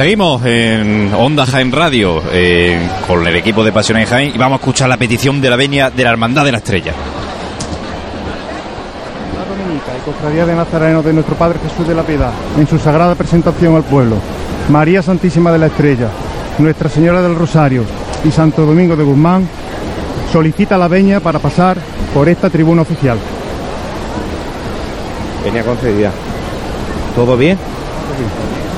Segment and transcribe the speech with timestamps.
[0.00, 4.56] Seguimos en Onda Jaén Radio eh, con el equipo de Pasión en Jaén y vamos
[4.56, 6.94] a escuchar la petición de la venia de la Hermandad de la Estrella.
[9.36, 12.78] La Dominica y Cofradía de Nazareno de nuestro Padre Jesús de la Piedad, en su
[12.78, 14.16] sagrada presentación al pueblo,
[14.70, 16.08] María Santísima de la Estrella,
[16.56, 17.84] Nuestra Señora del Rosario
[18.24, 19.46] y Santo Domingo de Guzmán,
[20.32, 21.76] solicita la veña para pasar
[22.14, 23.18] por esta tribuna oficial.
[25.44, 26.10] Venía concedida.
[27.14, 27.58] ¿Todo bien?
[27.58, 28.69] Hay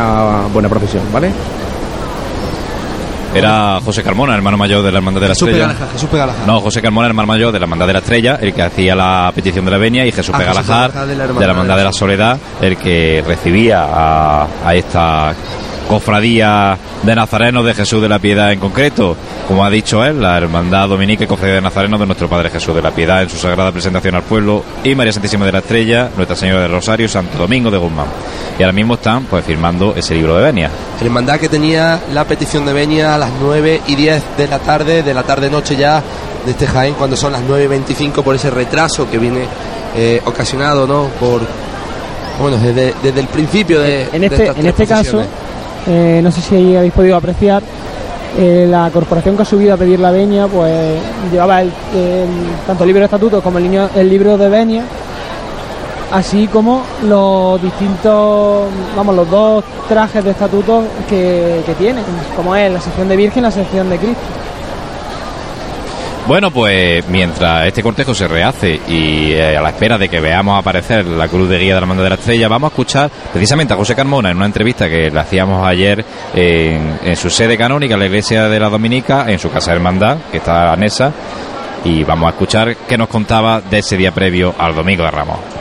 [0.00, 1.30] una buena profesión, ¿vale?
[3.32, 5.68] Era José Carmona, hermano mayor de la Hermandad de la Jesús Estrella.
[5.68, 6.46] Pegalajar, Jesús Pegalajar.
[6.46, 9.30] No, José Carmona, hermano mayor de la Hermandad de la Estrella, el que hacía la
[9.32, 12.38] petición de la venia, y Jesús Ah, Jesús Pegalajar, de la Hermandad de la Soledad,
[12.60, 15.32] el que recibía a, a esta
[15.90, 19.16] cofradía de Nazareno de Jesús de la Piedad en concreto.
[19.48, 22.76] Como ha dicho él, la Hermandad Dominica y Cofradía de Nazareno de nuestro Padre Jesús
[22.76, 26.08] de la Piedad en su sagrada presentación al pueblo y María Santísima de la Estrella,
[26.16, 28.06] Nuestra Señora del Rosario, Santo Domingo de Guzmán.
[28.56, 30.70] Y ahora mismo están pues firmando ese libro de venia.
[31.00, 34.60] El hermandad que tenía la petición de venia a las 9 y 10 de la
[34.60, 36.00] tarde, de la tarde-noche ya
[36.44, 39.40] de este Jaén, cuando son las 9 y 25 por ese retraso que viene
[39.96, 41.08] eh, ocasionado ¿no?
[41.18, 41.40] por
[42.40, 45.24] bueno desde, desde el principio de En de este, estas en este caso.
[45.86, 47.62] Eh, no sé si habéis podido apreciar,
[48.38, 50.98] eh, la corporación que ha subido a pedir la venia, pues
[51.32, 51.62] llevaba
[52.66, 54.84] tanto el libro de estatutos como el, niño- el libro de venia,
[56.12, 62.00] así como los distintos, vamos, los dos trajes de estatutos que, que tiene,
[62.36, 64.22] como es la sección de Virgen y la sección de Cristo.
[66.30, 70.56] Bueno, pues mientras este cortejo se rehace y eh, a la espera de que veamos
[70.56, 73.74] aparecer la cruz de guía de la Hermandad de la Estrella, vamos a escuchar precisamente
[73.74, 77.96] a José Carmona en una entrevista que le hacíamos ayer en, en su sede canónica,
[77.96, 81.12] la Iglesia de la Dominica, en su casa de hermandad, que está anesa,
[81.84, 85.59] y vamos a escuchar qué nos contaba de ese día previo al Domingo de Ramos.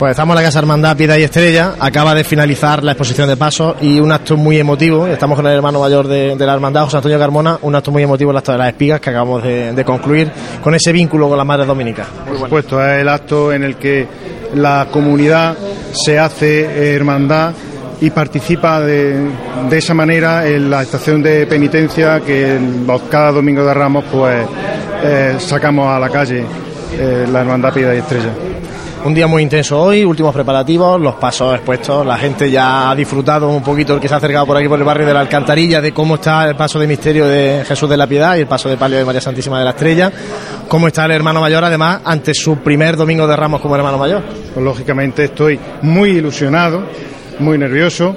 [0.00, 3.36] Pues estamos en la Casa Hermandad Piedad y Estrella, acaba de finalizar la exposición de
[3.36, 6.84] pasos y un acto muy emotivo, estamos con el hermano mayor de, de la Hermandad,
[6.84, 9.74] José Antonio Carmona, un acto muy emotivo el acto de las espigas que acabamos de,
[9.74, 10.32] de concluir
[10.62, 12.06] con ese vínculo con las Madres Dominicas.
[12.26, 14.08] Por supuesto, es el acto en el que
[14.54, 15.54] la comunidad
[15.92, 17.52] se hace eh, hermandad
[18.00, 19.28] y participa de,
[19.68, 22.58] de esa manera en la estación de penitencia que
[23.10, 24.46] cada domingo de Ramos pues
[25.04, 26.42] eh, sacamos a la calle
[26.98, 28.30] eh, la hermandad Piedad y Estrella.
[29.02, 33.48] Un día muy intenso hoy, últimos preparativos, los pasos expuestos, la gente ya ha disfrutado
[33.48, 35.80] un poquito el que se ha acercado por aquí por el barrio de la Alcantarilla
[35.80, 38.68] de cómo está el paso de misterio de Jesús de la Piedad y el paso
[38.68, 40.12] de palio de María Santísima de la Estrella,
[40.68, 44.22] cómo está el hermano mayor además ante su primer domingo de Ramos como hermano mayor.
[44.52, 46.82] Pues lógicamente estoy muy ilusionado,
[47.38, 48.14] muy nervioso,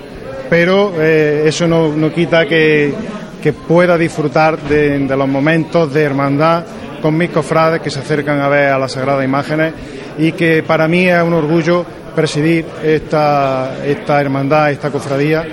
[0.50, 2.94] pero eh, eso no, no quita que,
[3.42, 6.66] que pueda disfrutar de, de los momentos de hermandad
[7.02, 9.74] con mis cofrades que se acercan a ver a las sagradas imágenes
[10.18, 11.86] y que para mí es un orgullo
[12.16, 15.46] presidir esta, esta hermandad, esta cofradía,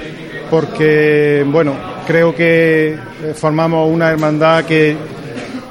[0.51, 1.75] porque bueno,
[2.07, 2.99] creo que eh,
[3.35, 4.97] formamos una hermandad que,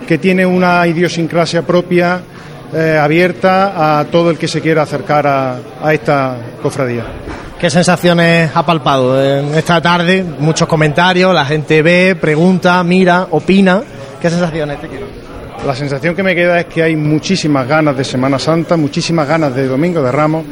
[0.08, 2.22] que tiene una idiosincrasia propia,
[2.74, 7.04] eh, abierta a todo el que se quiera acercar a, a esta cofradía.
[7.60, 10.24] ¿Qué sensaciones ha palpado esta tarde?
[10.40, 13.82] Muchos comentarios, la gente ve, pregunta, mira, opina.
[14.22, 15.29] ¿Qué sensaciones te quiero?
[15.66, 19.54] La sensación que me queda es que hay muchísimas ganas de Semana Santa, muchísimas ganas
[19.54, 20.46] de Domingo de Ramos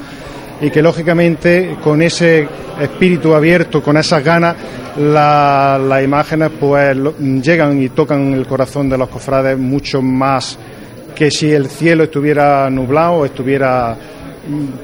[0.62, 2.48] y que lógicamente con ese
[2.80, 4.56] espíritu abierto, con esas ganas,
[4.98, 10.58] la- las imágenes pues llegan y tocan el corazón de los cofrades mucho más
[11.16, 13.96] que si el cielo estuviera nublado o estuviera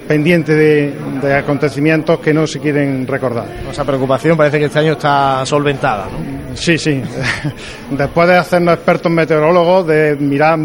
[0.08, 3.46] pendiente de, de acontecimientos que no se quieren recordar.
[3.72, 6.06] Esa preocupación parece que este año está solventada.
[6.06, 6.56] ¿no?
[6.56, 7.02] Sí, sí.
[7.92, 10.60] Después de hacernos expertos meteorólogos, de mirar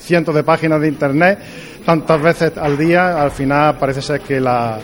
[0.00, 1.38] cientos de páginas de internet
[1.84, 4.78] tantas veces al día, al final parece ser que la,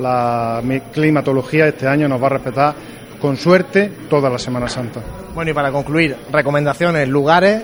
[0.00, 0.62] la
[0.92, 2.74] climatología este año nos va a respetar
[3.20, 5.00] con suerte toda la Semana Santa.
[5.34, 7.62] Bueno, y para concluir, recomendaciones, lugares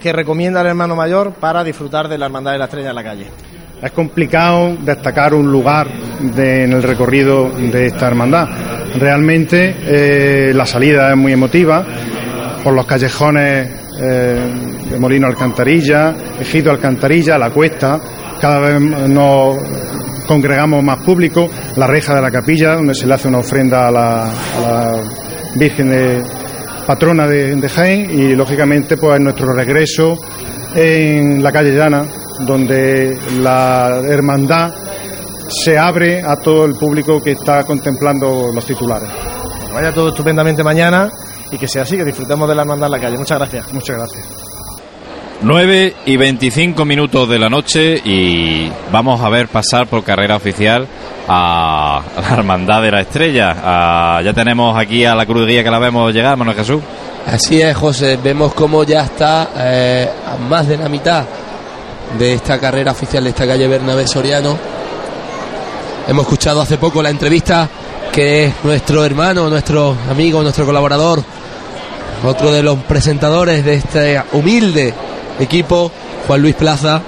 [0.00, 3.04] que recomienda el hermano mayor para disfrutar de la Hermandad de la Estrella en la
[3.04, 3.26] calle.
[3.82, 5.86] Es complicado destacar un lugar
[6.20, 8.46] en el recorrido de esta hermandad.
[8.98, 11.86] Realmente eh, la salida es muy emotiva
[12.62, 13.70] por los callejones
[14.02, 14.54] eh,
[14.90, 17.98] de Molino Alcantarilla, Ejido Alcantarilla, La Cuesta.
[18.38, 19.56] Cada vez nos
[20.26, 23.90] congregamos más público, la reja de la capilla, donde se le hace una ofrenda a
[23.90, 25.02] la, a la
[25.56, 26.22] Virgen de,
[26.86, 30.18] patrona de, de Jaén y lógicamente pues nuestro regreso
[30.74, 32.06] en la calle Llana
[32.40, 34.72] donde la hermandad
[35.48, 39.10] se abre a todo el público que está contemplando los titulares.
[39.66, 41.10] Que vaya todo estupendamente mañana
[41.50, 43.18] y que sea así, que disfrutemos de la hermandad en la calle.
[43.18, 43.72] Muchas gracias.
[43.72, 44.49] Muchas gracias.
[45.42, 50.86] 9 y 25 minutos de la noche y vamos a ver pasar por carrera oficial
[51.28, 54.20] a la Hermandad de la Estrella.
[54.22, 56.82] Ya tenemos aquí a la Cruz que la vemos llegar, Manuel Jesús.
[57.26, 58.18] Así es, José.
[58.22, 61.24] Vemos cómo ya está eh, a más de la mitad
[62.18, 64.58] de esta carrera oficial de esta calle Bernabé Soriano.
[66.06, 67.66] Hemos escuchado hace poco la entrevista
[68.12, 71.22] que es nuestro hermano, nuestro amigo, nuestro colaborador,
[72.24, 74.92] otro de los presentadores de este humilde
[75.40, 75.90] equipo,
[76.26, 77.00] Juan Luis Plaza,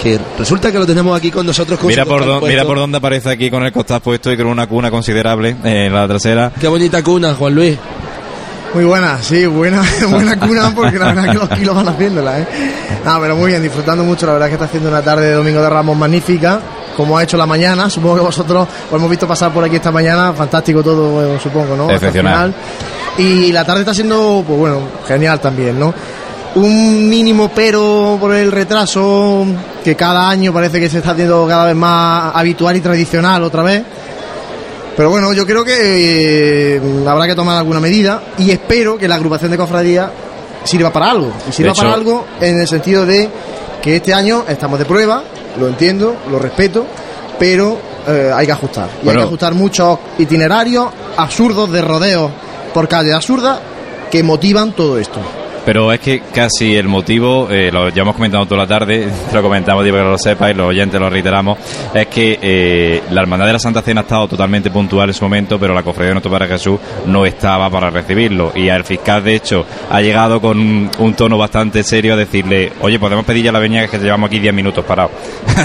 [0.00, 1.78] que resulta que lo tenemos aquí con nosotros.
[1.78, 4.66] Con Mira por, mira por dónde aparece aquí con el costal puesto y con una
[4.66, 6.52] cuna considerable en la trasera.
[6.58, 7.78] Qué bonita cuna, Juan Luis.
[8.72, 12.46] Muy buena, sí, buena, buena cuna porque la verdad que los kilos van haciéndola, ¿eh?
[13.04, 15.60] No, pero muy bien, disfrutando mucho, la verdad que está haciendo una tarde de Domingo
[15.60, 16.60] de Ramos magnífica,
[16.96, 19.90] como ha hecho la mañana, supongo que vosotros os hemos visto pasar por aquí esta
[19.90, 21.90] mañana, fantástico todo, bueno, supongo, ¿no?
[21.90, 22.54] Excepcional.
[23.18, 25.92] Y la tarde está siendo, pues bueno, genial también, ¿no?
[26.56, 29.46] Un mínimo pero por el retraso
[29.84, 33.62] que cada año parece que se está haciendo cada vez más habitual y tradicional otra
[33.62, 33.82] vez.
[34.96, 39.14] Pero bueno, yo creo que eh, habrá que tomar alguna medida y espero que la
[39.14, 40.10] agrupación de cofradía
[40.64, 41.32] sirva para algo.
[41.48, 43.28] Y sirva hecho- para algo en el sentido de
[43.80, 45.22] que este año estamos de prueba,
[45.58, 46.84] lo entiendo, lo respeto,
[47.38, 48.88] pero eh, hay que ajustar.
[49.00, 49.20] Y Bueno.
[49.20, 52.30] hay que ajustar muchos itinerarios absurdos de rodeos
[52.74, 53.58] por calles absurdas
[54.10, 55.20] que motivan todo esto.
[55.64, 59.84] Pero es que casi el motivo, eh, lo llevamos comentando toda la tarde, lo comentamos
[59.84, 61.58] digo que lo sepa y los oyentes lo reiteramos,
[61.94, 65.24] es que eh, la Hermandad de la Santa Cena ha estado totalmente puntual en su
[65.24, 68.52] momento, pero la Cofradía de Nuestro Padre Jesús no estaba para recibirlo.
[68.54, 72.72] Y el fiscal, de hecho, ha llegado con un, un tono bastante serio a decirle,
[72.80, 75.12] oye, podemos pedir ya la veña que llevamos aquí 10 minutos parados.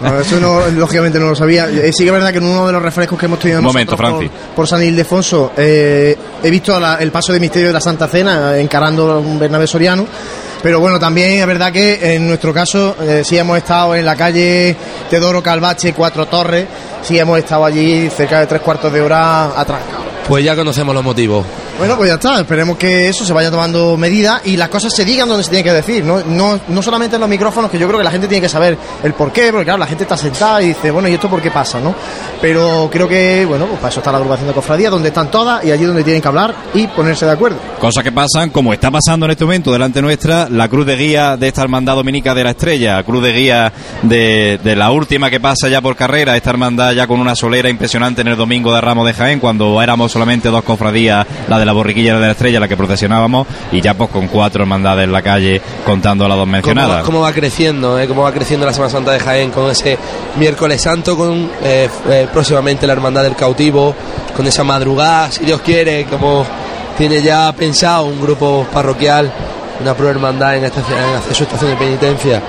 [0.00, 1.68] No, eso no, lógicamente no lo sabía.
[1.68, 3.96] Eh, Sí que es verdad que en uno de los refrescos que hemos tenido momento,
[3.96, 8.06] por, por San Ildefonso eh, he visto la- el paso de misterio de la Santa
[8.06, 10.06] Cena encarando un Bernabé Soriano.
[10.62, 14.14] Pero bueno, también es verdad que en nuestro caso eh, sí hemos estado en la
[14.14, 14.76] calle
[15.08, 16.66] Teodoro Calvache, Cuatro Torres,
[17.02, 20.04] sí hemos estado allí cerca de tres cuartos de hora atracados.
[20.28, 21.44] Pues ya conocemos los motivos.
[21.80, 22.38] Bueno, pues ya está.
[22.38, 25.64] Esperemos que eso se vaya tomando medidas y las cosas se digan donde se tienen
[25.64, 26.04] que decir.
[26.04, 26.20] ¿no?
[26.22, 28.76] No, no solamente en los micrófonos, que yo creo que la gente tiene que saber
[29.02, 31.40] el por qué, porque claro, la gente está sentada y dice, bueno, ¿y esto por
[31.40, 31.80] qué pasa?
[31.80, 31.94] no
[32.38, 35.64] Pero creo que, bueno, pues para eso está la agrupación de cofradías, donde están todas
[35.64, 37.56] y allí donde tienen que hablar y ponerse de acuerdo.
[37.80, 41.38] Cosas que pasan, como está pasando en este momento delante nuestra, la cruz de guía
[41.38, 43.72] de esta hermandad dominica de la estrella, cruz de guía
[44.02, 47.70] de, de la última que pasa ya por carrera, esta hermandad ya con una solera
[47.70, 51.69] impresionante en el domingo de Ramos de Jaén, cuando éramos solamente dos cofradías, la de
[51.70, 55.12] la borriquilla de la estrella, la que procesionábamos, y ya pues con cuatro hermandades en
[55.12, 56.98] la calle contando a las dos cómo, mencionadas.
[56.98, 59.96] va- cómo va creciendo, eh, cómo va creciendo la Semana Santa de Jaén con ese
[60.36, 63.94] miércoles santo, con eh, eh, próximamente la Hermandad del Cautivo,
[64.36, 66.44] con esa madrugada, si Dios quiere, como
[66.98, 69.30] tiene ya pensado un grupo parroquial,
[69.80, 72.42] una pro hermandad en, esta, en hacer su estación de penitencia.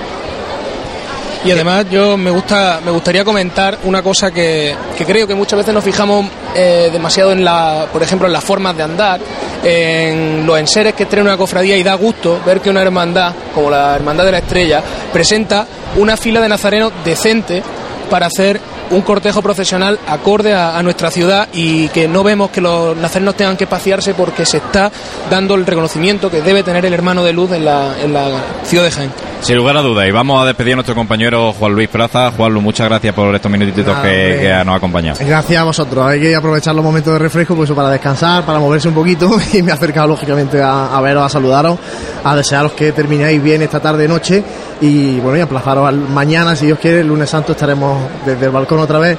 [1.44, 5.58] Y además yo me gusta me gustaría comentar una cosa que, que creo que muchas
[5.58, 9.20] veces nos fijamos eh, demasiado en la, por ejemplo, en las formas de andar,
[9.64, 13.70] en los enseres que trae una cofradía y da gusto ver que una hermandad, como
[13.70, 15.66] la Hermandad de la Estrella, presenta
[15.96, 17.62] una fila de nazarenos decente
[18.08, 18.60] para hacer
[18.92, 23.34] un cortejo procesional acorde a, a nuestra ciudad y que no vemos que los nazarenos
[23.34, 24.90] tengan que pasearse porque se está
[25.30, 28.28] dando el reconocimiento que debe tener el hermano de luz en la, en la
[28.64, 29.10] ciudad de Jaén.
[29.40, 32.30] Sin lugar a dudas, y vamos a despedir a nuestro compañero Juan Luis Plaza.
[32.30, 35.18] Juan Luis, muchas gracias por estos minutitos Nada, que, nos ha acompañado.
[35.20, 36.06] Gracias a vosotros.
[36.06, 39.62] Hay que aprovechar los momentos de refresco pues, para descansar, para moverse un poquito y
[39.62, 41.76] me he acercado lógicamente a, a veros, a saludaros,
[42.22, 44.44] a desearos que terminéis bien esta tarde noche
[44.80, 48.52] y bueno, y emplazaros al mañana, si Dios quiere, el lunes santo estaremos desde el
[48.52, 49.18] balcón otra vez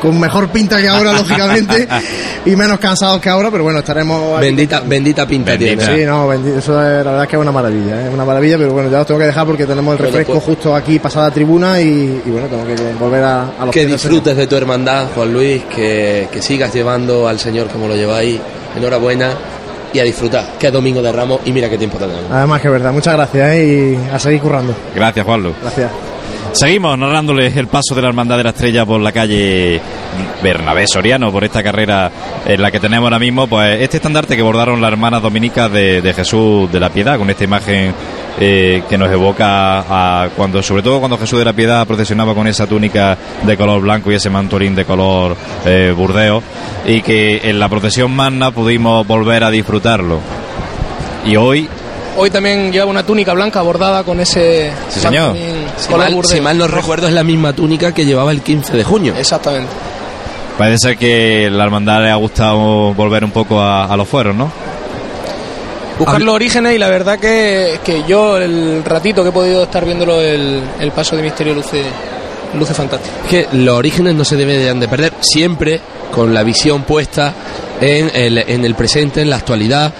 [0.00, 1.86] con mejor pinta que ahora, lógicamente,
[2.44, 4.36] y menos cansados que ahora, pero bueno, estaremos...
[4.36, 5.86] aquí Bendita, bendita pinta Bendita.
[5.86, 6.00] tiene.
[6.00, 8.06] Sí, no, eso es, la verdad es que es una maravilla, ¿eh?
[8.08, 10.44] es una maravilla, pero bueno, ya os tengo que dejar porque tenemos el refresco pues-
[10.44, 14.36] justo aquí, pasada tribuna, y, y bueno, tengo que volver a, a los Que disfrutes
[14.36, 18.38] de tu hermandad, Juan Luis, que, que sigas llevando al Señor como lo lleváis.
[18.76, 19.30] Enhorabuena
[19.92, 22.24] y a disfrutar, que es Domingo de Ramos y mira qué tiempo tenemos.
[22.30, 23.98] Además que es verdad, muchas gracias ¿eh?
[24.10, 24.74] y a seguir currando.
[24.94, 25.54] Gracias, Juan Luis.
[25.62, 25.90] Gracias.
[26.56, 29.78] Seguimos narrándoles el paso de la Hermandad de la Estrella por la calle
[30.42, 32.10] Bernabé Soriano, por esta carrera
[32.46, 36.00] en la que tenemos ahora mismo, pues este estandarte que bordaron las hermanas dominicas de,
[36.00, 37.92] de Jesús de la Piedad, con esta imagen
[38.40, 39.80] eh, que nos evoca
[40.24, 43.82] a cuando, sobre todo cuando Jesús de la Piedad procesionaba con esa túnica de color
[43.82, 45.36] blanco y ese mantolín de color
[45.66, 46.42] eh, burdeo,
[46.86, 50.20] y que en la procesión magna pudimos volver a disfrutarlo.
[51.26, 51.68] Y hoy
[52.18, 55.36] Hoy también lleva una túnica blanca bordada con ese Sí, señor.
[55.78, 56.36] Si mal, burdeo.
[56.36, 59.14] si mal no recuerdo, es la misma túnica que llevaba el 15 de junio.
[59.16, 59.70] Exactamente.
[60.56, 64.34] parece ser que la hermandad le ha gustado volver un poco a, a los fueros,
[64.34, 64.50] ¿no?
[65.98, 69.84] buscar los orígenes y la verdad que, que yo el ratito que he podido estar
[69.84, 71.82] viéndolo el, el paso de misterio luce
[72.54, 73.14] luce fantástico.
[73.24, 75.80] Es que los orígenes no se deben de perder siempre
[76.14, 77.34] con la visión puesta
[77.80, 79.92] en el, en el presente, en la actualidad,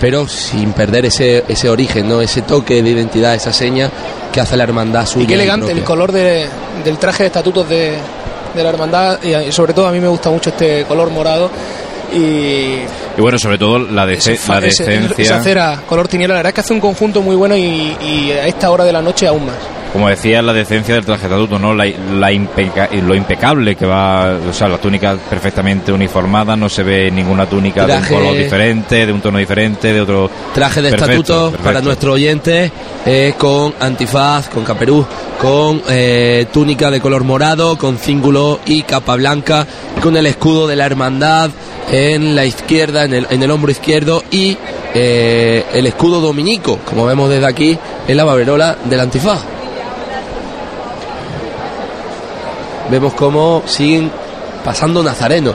[0.00, 2.20] pero sin perder ese, ese origen, ¿no?
[2.22, 3.90] ese toque de identidad, esa seña
[4.32, 5.24] que hace la hermandad suya.
[5.24, 6.48] Y qué elegante el color de-
[6.84, 7.96] del traje de estatutos de,
[8.54, 11.50] de la hermandad y, sobre todo a mí me gusta mucho este color morado
[12.12, 12.16] y
[13.16, 15.22] Y bueno, sobre todo la, ese fa- la ese- decencia.
[15.24, 18.30] esa cera color tiniebla, la verdad es que hace un conjunto muy bueno y, y
[18.32, 19.56] a esta hora de la noche aún más.
[19.92, 21.74] Como decía, la decencia del traje de estatuto, ¿no?
[21.74, 26.82] La, la impeca- lo impecable que va, o sea, la túnica perfectamente uniformada, no se
[26.82, 30.30] ve ninguna túnica Traje- de un color diferente, de un tono diferente, de otro.
[30.54, 31.64] Traje de Perfecto, estatuto perfecto.
[31.64, 32.70] para nuestros oyentes
[33.06, 35.06] eh, con antifaz, con caperuz,
[35.40, 39.66] con eh, túnica de color morado, con cíngulo y capa blanca,
[40.02, 41.50] con el escudo de la hermandad
[41.90, 44.56] en la izquierda, en el, en el hombro izquierdo y
[44.94, 49.40] eh, el escudo dominico, como vemos desde aquí, en la baberola del antifaz.
[52.90, 54.10] Vemos cómo siguen
[54.64, 55.54] pasando nazarenos.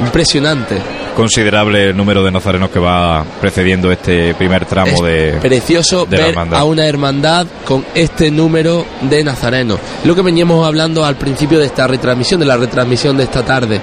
[0.00, 0.76] Impresionante.
[1.16, 5.38] Considerable el número de nazarenos que va precediendo este primer tramo Es de.
[5.40, 6.60] precioso de la ver hermandad.
[6.60, 9.78] a una hermandad con este número de nazarenos.
[10.04, 13.80] Lo que veníamos hablando al principio de esta retransmisión, de la retransmisión de esta tarde.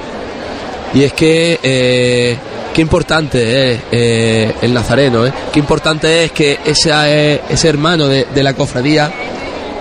[0.94, 2.38] Y es que eh,
[2.72, 5.34] qué importante es eh, el nazareno, ¿eh?
[5.52, 9.12] qué importante es que esa, eh, ese hermano de, de la cofradía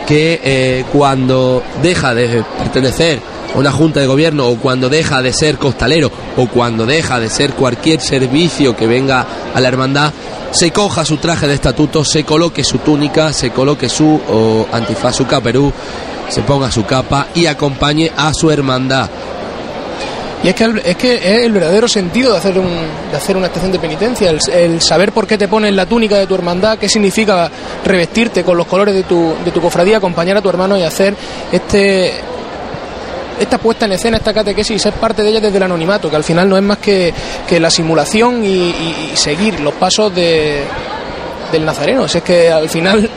[0.07, 3.21] que eh, cuando deja de pertenecer
[3.55, 7.29] a una junta de gobierno o cuando deja de ser costalero o cuando deja de
[7.29, 10.13] ser cualquier servicio que venga a la hermandad,
[10.53, 15.17] se coja su traje de estatuto, se coloque su túnica, se coloque su o, antifaz,
[15.17, 15.73] su caperú,
[16.29, 19.09] se ponga su capa y acompañe a su hermandad.
[20.45, 22.67] Y es que, es que es el verdadero sentido de hacer, un,
[23.11, 26.27] de hacer una estación de penitencia, el, saber por qué te pones la túnica de
[26.27, 27.49] tu hermandad, qué significa
[27.85, 31.15] revestirte con los colores de tu, de tu cofradía, acompañar a tu hermano y hacer
[31.53, 32.13] este
[33.41, 36.23] esta puesta en escena, esta catequesis ser parte de ella desde el anonimato, que al
[36.25, 37.13] final no es más que,
[37.49, 38.73] que la simulación y
[39.15, 40.61] seguir los pasos de,
[41.51, 42.07] del nazareno.
[42.07, 43.09] Si es que al final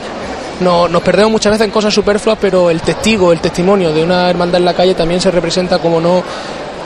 [0.62, 4.28] no- nos perdemos muchas veces en cosas superfluas, pero el testigo, el testimonio de una
[4.30, 6.24] hermandad en la calle también se representa, como no,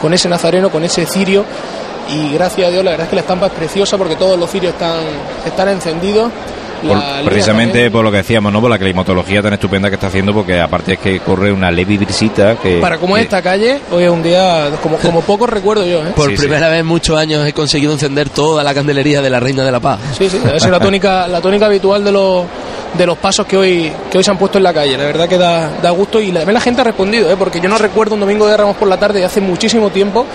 [0.02, 1.44] con ese nazareno, con ese cirio.
[2.10, 4.50] Y gracias a Dios, la verdad es que la estampa es preciosa porque todos los
[4.50, 4.98] cirios están,
[5.46, 6.32] están encendidos.
[6.82, 7.92] Por- precisamente también.
[7.92, 8.62] por lo que decíamos, ¿no?
[8.62, 11.98] Por la climatología tan estupenda que está haciendo, porque aparte es que corre una leve
[11.98, 12.80] brisita que.
[12.80, 16.00] Para como es que- esta calle, hoy es un día como, como poco recuerdo yo.
[16.00, 16.14] ¿eh?
[16.16, 16.44] Por Sí, sí.
[16.44, 19.72] primera vez en muchos años he conseguido encender toda la candelería de la Reina de
[19.74, 20.00] la Paz.
[20.18, 22.46] Sí, sí, esa es la tónica, la tónica habitual de los,
[22.98, 24.98] de los pasos que hoy, que hoy se han puesto en la calle.
[24.98, 27.36] La verdad que da, da gusto y la, la gente ha respondido, ¿eh?
[27.38, 30.26] porque yo no recuerdo un domingo de Ramos por la tarde de hace muchísimo tiempo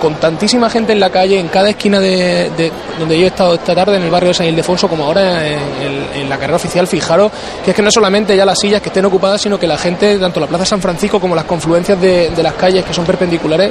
[0.00, 3.54] con tantísima gente en la calle, en cada esquina de, de donde yo he estado
[3.54, 7.30] esta tarde, en el barrio de San Ildefonso, como ahora en, la carrera oficial, fijaros
[7.64, 10.18] que es que no solamente ya las sillas que estén ocupadas, sino que la gente,
[10.18, 13.70] tanto la Plaza San Francisco como las confluencias de las calles que son perpendiculares,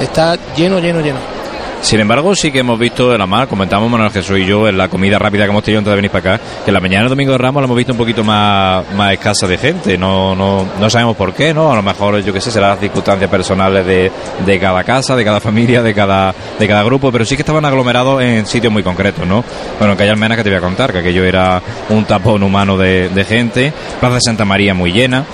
[0.00, 1.41] está lleno, lleno, lleno.
[1.82, 4.78] Sin embargo, sí que hemos visto en la mar, comentamos Manuel Jesús y yo en
[4.78, 7.10] la comida rápida que hemos tenido antes de venir para acá, que la mañana del
[7.10, 9.98] domingo de Ramos la hemos visto un poquito más, más escasa de gente.
[9.98, 11.72] No, no, no sabemos por qué, ¿no?
[11.72, 14.12] A lo mejor, yo qué sé, serán las circunstancias personales de,
[14.46, 17.64] de cada casa, de cada familia, de cada, de cada grupo, pero sí que estaban
[17.64, 19.44] aglomerados en sitios muy concretos, ¿no?
[19.78, 21.60] Bueno, en Calle Almena que te voy a contar, que aquello era
[21.90, 25.24] un tapón humano de, de gente, Plaza de Santa María muy llena.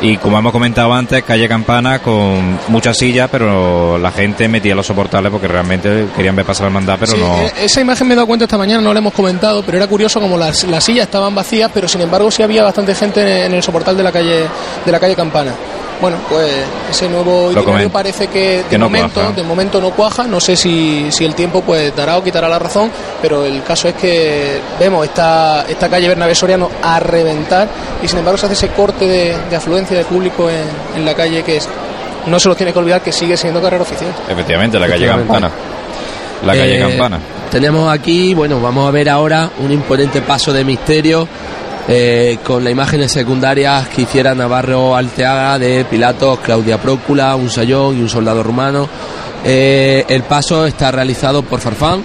[0.00, 4.86] Y como hemos comentado antes, calle Campana con muchas sillas, pero la gente metía los
[4.86, 7.36] soportales porque realmente querían ver pasar la hermandad, pero Sí, no.
[7.38, 9.86] eh, Esa imagen me he dado cuenta esta mañana, no la hemos comentado, pero era
[9.86, 13.54] curioso como las, las sillas estaban vacías, pero sin embargo sí había bastante gente en
[13.54, 14.44] el soportal de la calle
[14.84, 15.52] de la calle Campana.
[16.00, 16.46] Bueno, pues
[16.88, 19.32] ese nuevo itinerario parece que de que no momento, cuaja.
[19.32, 22.60] de momento no cuaja, no sé si, si el tiempo pues dará o quitará la
[22.60, 22.88] razón,
[23.20, 27.66] pero el caso es que vemos esta, esta calle Bernabé Soriano a reventar
[28.00, 31.14] y sin embargo se hace ese corte de, de afluencia de público en, en la
[31.14, 31.68] calle que es,
[32.26, 34.12] no se lo tiene que olvidar que sigue siendo carrera oficial.
[34.28, 35.32] Efectivamente, la calle Efectivamente.
[35.32, 35.50] Campana.
[36.44, 37.18] La calle Eh, Campana.
[37.50, 41.26] Tenemos aquí, bueno, vamos a ver ahora un imponente paso de misterio
[41.88, 47.98] eh, con las imágenes secundarias que hiciera Navarro Alteaga de Pilatos, Claudia Prócula, un sayón
[47.98, 48.88] y un soldado romano.
[49.44, 52.02] Eh, el paso está realizado por Farfán,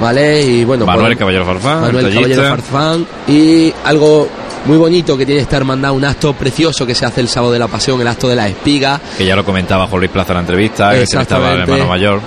[0.00, 0.42] ¿vale?
[0.42, 2.42] Y bueno, Manuel por- Caballero Farfán, Manuel el Caballero.
[2.48, 4.28] Farfán y algo
[4.66, 7.58] muy bonito que tiene esta hermandad, un acto precioso que se hace el sábado de
[7.58, 9.00] la pasión, el acto de la espiga.
[9.16, 12.20] Que ya lo comentaba Juan Luis Plaza en la entrevista, que estaba el hermano mayor.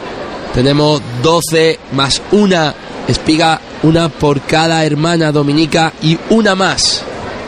[0.53, 2.74] Tenemos 12 más una
[3.08, 7.03] espiga, una por cada hermana dominica y una más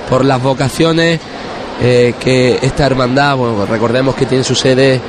[0.09, 1.19] por las vocaciones
[1.83, 5.01] eh, que esta hermandad, bueno, recordemos que tiene su sede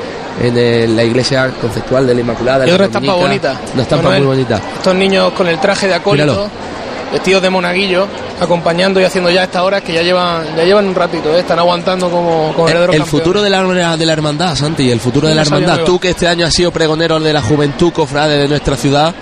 [0.42, 2.64] en el- la iglesia conceptual de la Inmaculada.
[2.64, 3.60] Y la otra estampa bonita.
[3.74, 4.22] Una estampa Manuel.
[4.24, 4.60] muy bonita.
[4.76, 6.50] Estos niños con el traje de acólito, Míralo.
[7.12, 8.06] vestidos de monaguillo,
[8.40, 11.40] acompañando y haciendo ya estas horas que ya llevan ya llevan un ratito, ¿eh?
[11.40, 15.34] están aguantando como, como El, futuro de la, de la hermandad, Santi, el futuro de
[15.34, 15.80] la hermandad.
[15.84, 19.14] Tú que este año has sido pregonero de la juventud cofrade de nuestra ciudad,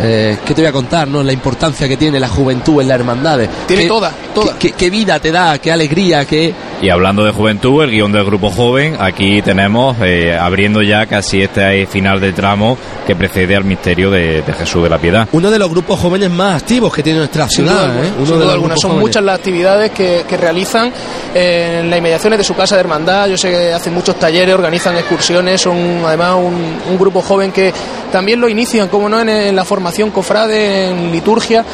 [0.00, 1.06] eh, ¿qué te voy a contar?
[1.08, 3.48] no La importancia que tiene la juventud en las hermandades.
[3.66, 4.54] Tiene ¿Qué- toda, toda.
[4.58, 6.52] Qué, qué- qué vida te da, qué alegría, qué...
[6.84, 11.40] Y hablando de juventud, el guion del grupo joven, aquí tenemos eh, abriendo ya casi
[11.40, 12.76] este final del tramo
[13.06, 15.26] que precede al misterio de, de Jesús de la Piedad.
[15.32, 17.86] Uno de los grupos jóvenes más activos que tiene nuestra Sin ciudad.
[17.90, 18.10] duda ¿eh?
[18.18, 18.74] Uno de los alguna.
[18.76, 19.00] Son jóvenes.
[19.00, 20.92] muchas las actividades que, que realizan
[21.34, 23.28] en las inmediaciones de su casa de hermandad.
[23.28, 26.54] Yo sé que hacen muchos talleres, organizan excursiones, son además un,
[26.90, 27.72] un grupo joven que
[28.12, 31.64] también lo inician, como no, en, en la formación cofrade, en liturgia.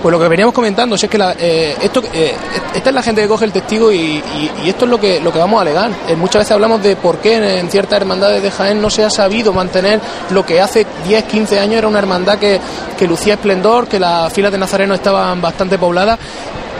[0.00, 2.32] Pues lo que veníamos comentando, si es que la- eh, esto, eh,
[2.74, 5.20] esta es la gente que coge el testigo y, y- y esto es lo que,
[5.20, 5.90] lo que vamos a alegar.
[6.08, 9.04] Eh, muchas veces hablamos de por qué en, en ciertas hermandades de Jaén no se
[9.04, 10.00] ha sabido mantener
[10.30, 12.60] lo que hace 10, 15 años era una hermandad que,
[12.98, 16.18] que lucía esplendor, que las filas de nazarenos estaban bastante pobladas.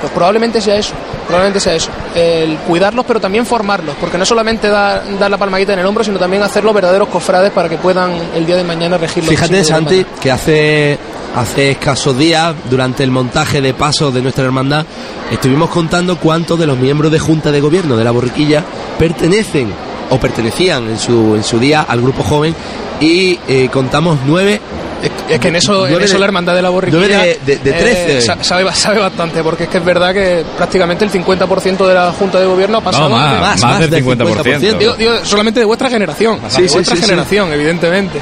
[0.01, 0.95] Pues probablemente sea eso,
[1.27, 1.91] probablemente sea eso.
[2.15, 6.03] El cuidarlos, pero también formarlos, porque no solamente dar, dar la palmadita en el hombro,
[6.03, 9.63] sino también hacerlos verdaderos cofrades para que puedan el día de mañana regir los Fíjate,
[9.63, 10.99] Santi, que hace,
[11.37, 14.85] hace escasos días, durante el montaje de pasos de nuestra hermandad,
[15.31, 18.65] estuvimos contando cuántos de los miembros de Junta de Gobierno de la Borriquilla
[18.99, 19.73] pertenecen
[20.11, 22.55] o pertenecían en su, en su día al grupo joven
[23.01, 24.61] y eh, contamos nueve.
[25.03, 27.39] Es, es que en eso, en Nueve eso de- la hermandad de la borriquilla nueve
[27.47, 28.19] de- de- de trece.
[28.19, 31.95] eh, sa- sabe, sabe bastante, porque es que es verdad que prácticamente el 50% de
[31.95, 33.09] la Junta de Gobierno ha pasado...
[33.09, 34.43] No, más, de- más, más del del 50%.
[34.43, 34.77] 50%.
[34.79, 37.09] Digo, digo, solamente de vuestra generación, Sí, de sí, vuestra sí, sí.
[37.09, 38.21] generación, evidentemente.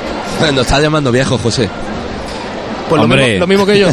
[0.53, 1.69] Nos está llamando viejo, José.
[2.88, 3.25] Pues lo Hombre.
[3.25, 3.88] mismo, lo mismo que yo.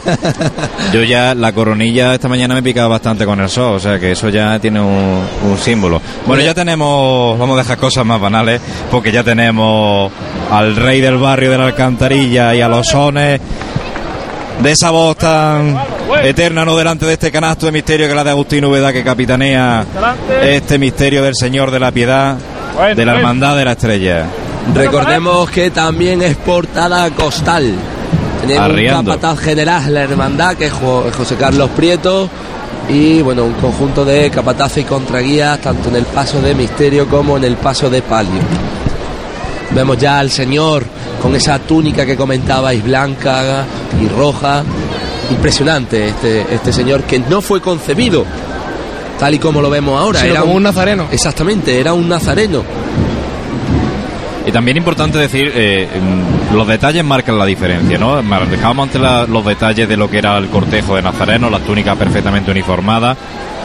[0.94, 4.00] Yo ya la coronilla esta mañana me he picado bastante con el sol, o sea
[4.00, 6.02] que eso ya tiene un, un símbolo.
[6.25, 10.12] Bueno, ya tenemos, vamos a dejar cosas más banales, porque ya tenemos
[10.52, 13.42] al rey del barrio de la alcantarilla y a los sones
[14.62, 15.78] de esa voz tan
[16.24, 19.04] eterna, no delante de este canasto de misterio que es la de Agustín Úbeda que
[19.04, 19.86] capitanea
[20.42, 22.38] este misterio del Señor de la Piedad,
[22.96, 24.25] de la Hermandad de la Estrella.
[24.74, 27.74] Recordemos que también es portada costal.
[28.48, 29.00] Tenemos Arriando.
[29.12, 32.29] un capataz general, la hermandad, que es Jo- José Carlos Prieto.
[32.90, 37.36] Y bueno, un conjunto de capataces y contraguías, tanto en el paso de misterio como
[37.38, 38.42] en el paso de palio.
[39.74, 40.84] Vemos ya al señor
[41.22, 43.66] con esa túnica que comentabais, blanca
[44.01, 44.64] y roja.
[45.31, 48.24] Impresionante este, este señor que no fue concebido
[49.20, 50.20] tal y como lo vemos ahora.
[50.20, 51.08] Sino como un nazareno.
[51.12, 52.62] Exactamente, era un nazareno.
[54.46, 55.88] Y también importante decir, eh,
[56.53, 58.22] los detalles marcan la diferencia, ¿no?
[58.22, 61.98] Dejábamos antes la- los detalles de lo que era el cortejo de Nazareno, las túnicas
[61.98, 63.18] perfectamente uniformadas,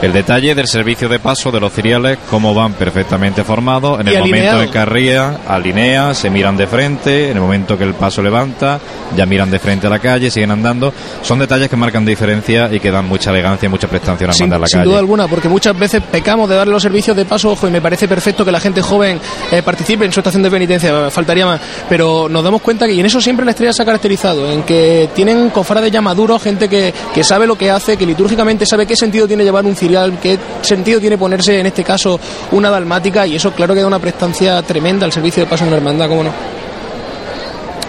[0.03, 4.15] el detalle del servicio de paso de los ciriales, cómo van perfectamente formados, en el
[4.15, 4.65] momento alineados.
[4.65, 8.81] en que arría, alinea, se miran de frente, en el momento que el paso levanta,
[9.17, 10.93] ya miran de frente a la calle, siguen andando.
[11.23, 14.33] Son detalles que marcan diferencia y que dan mucha elegancia y mucha prestancia a una
[14.33, 14.91] Sin, banda en la sin calle.
[14.91, 17.83] duda alguna, porque muchas veces pecamos de darle los servicios de paso, ojo, y me
[17.83, 19.21] parece perfecto que la gente joven
[19.53, 23.01] eh, participe en su estación de penitencia, faltaría más, pero nos damos cuenta que, y
[23.01, 26.69] en eso siempre la estrella se ha caracterizado, en que tienen cofrades ya maduros, gente
[26.69, 29.77] que, que sabe lo que hace, que litúrgicamente sabe qué sentido tiene llevar un
[30.21, 32.19] qué sentido tiene ponerse, en este caso,
[32.53, 35.69] una dalmática, y eso claro que da una prestancia tremenda al servicio de paso en
[35.69, 36.31] una hermandad, ¿cómo no?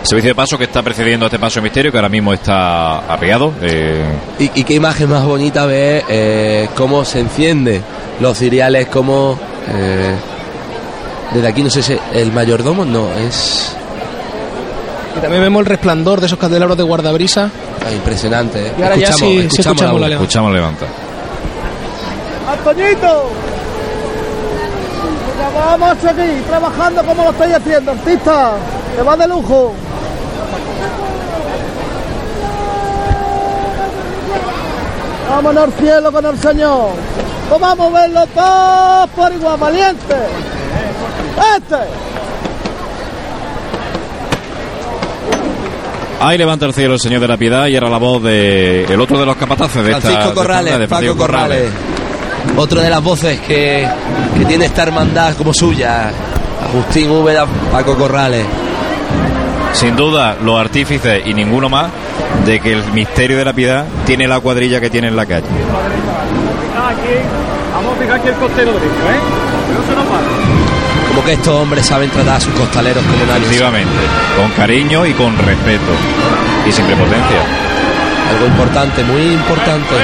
[0.03, 2.99] Servicio de paso que está precediendo a este paso de misterio, que ahora mismo está
[3.11, 3.53] arriado.
[3.61, 4.03] eh,
[4.39, 7.81] Y, y qué imagen más bonita ver eh, cómo se enciende
[8.19, 9.37] los ciriales, cómo
[9.69, 10.15] eh,
[11.35, 13.75] desde aquí no sé si el mayordomo no es
[15.17, 17.51] Y también vemos el resplandor de esos candelabros de guardabrisa.
[17.85, 18.59] ah, impresionante.
[18.67, 18.71] ¿eh?
[18.79, 20.15] Y ahora ya sí- sí escuchamos la levanta.
[20.15, 20.85] escuchamos levanta.
[22.63, 23.23] Venga,
[25.55, 28.51] vamos a seguir trabajando como lo estáis haciendo, artista.
[28.95, 29.73] Te va de lujo.
[35.29, 36.89] Vámonos al cielo con el Señor.
[37.49, 40.15] Pues vamos a verlo todos por igual, valiente.
[41.57, 41.75] Este.
[46.19, 49.01] Ahí levanta el cielo el Señor de la Piedad y era la voz de el
[49.01, 51.71] otro de los capataces de esta Francisco de esta Corrales, de Paco Francisco Corrales.
[52.57, 53.87] Otro de las voces que,
[54.37, 56.11] que tiene esta hermandad como suya.
[56.63, 58.45] Agustín Úbeda, Paco Corrales.
[59.73, 61.89] Sin duda, los artífices y ninguno más
[62.45, 65.47] de que el misterio de la piedad tiene la cuadrilla que tiene en la calle.
[67.73, 68.37] Vamos a fijar aquí el ¿eh?
[68.37, 70.25] No se nos pare.
[71.07, 73.43] Como que estos hombres saben tratar a sus costaleros como nadie.
[73.43, 73.93] Efectivamente,
[74.37, 75.91] con cariño y con respeto
[76.67, 77.41] y sin prepotencia.
[78.31, 79.95] Algo importante, muy importante.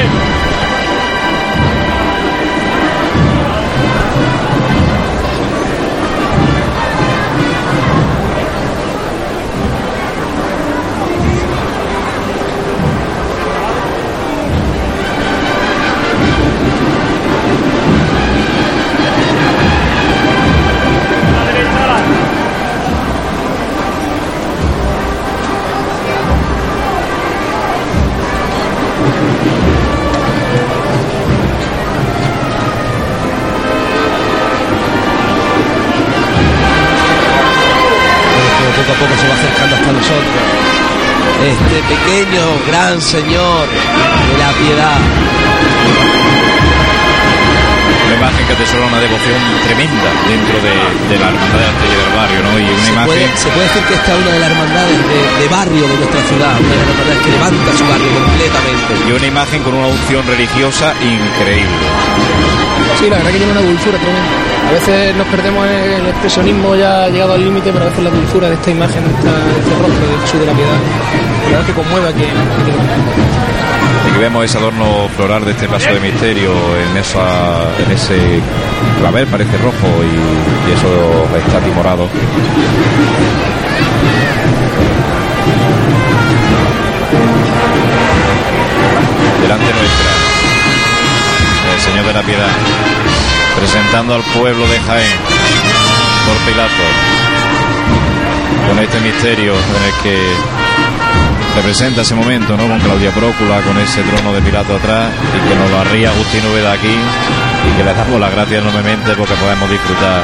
[43.02, 45.27] Señor de la piedad.
[48.68, 50.76] Que atesora una devoción tremenda dentro de,
[51.08, 52.52] de la hermandad de la estrella del barrio, ¿no?
[52.60, 53.08] Y una Se imagen...
[53.08, 55.96] puede, se puede decir que esta es una de las hermandades de, de barrio de
[55.98, 58.92] nuestra ciudad, una de las hermandades que levanta su barrio completamente.
[59.08, 61.86] Y una imagen con una unción religiosa increíble.
[63.00, 64.36] Sí, la verdad que tiene una dulzura tremenda.
[64.68, 68.10] A veces nos perdemos en el expresionismo ya llegado al límite, pero a veces la
[68.12, 70.80] dulzura de esta imagen, de, esta, de este rostro de Jesús de la Piedad,
[71.46, 72.84] la verdad que conmueve a quien, a quien ve.
[74.12, 78.16] Aquí vemos ese adorno floral de este paso de misterio en esa en ese
[79.00, 82.08] clavel parece rojo y, y eso está timorado.
[89.42, 90.12] Delante nuestra,
[91.74, 92.50] el Señor de la Piedad,
[93.58, 95.20] presentando al pueblo de Jaén
[96.26, 96.84] por Pilato,
[98.68, 100.18] con este misterio en el que
[101.56, 102.68] representa ese momento, ¿no?
[102.68, 106.46] Con Claudia Prócula, con ese trono de Pilato atrás y que nos lo arría Agustín
[106.52, 106.96] Ubeda aquí
[107.66, 110.24] y que le damos las gracias enormemente porque podemos disfrutar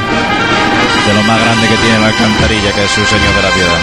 [1.08, 3.80] de lo más grande que tiene la alcantarilla, que es su Señor de la Piedad.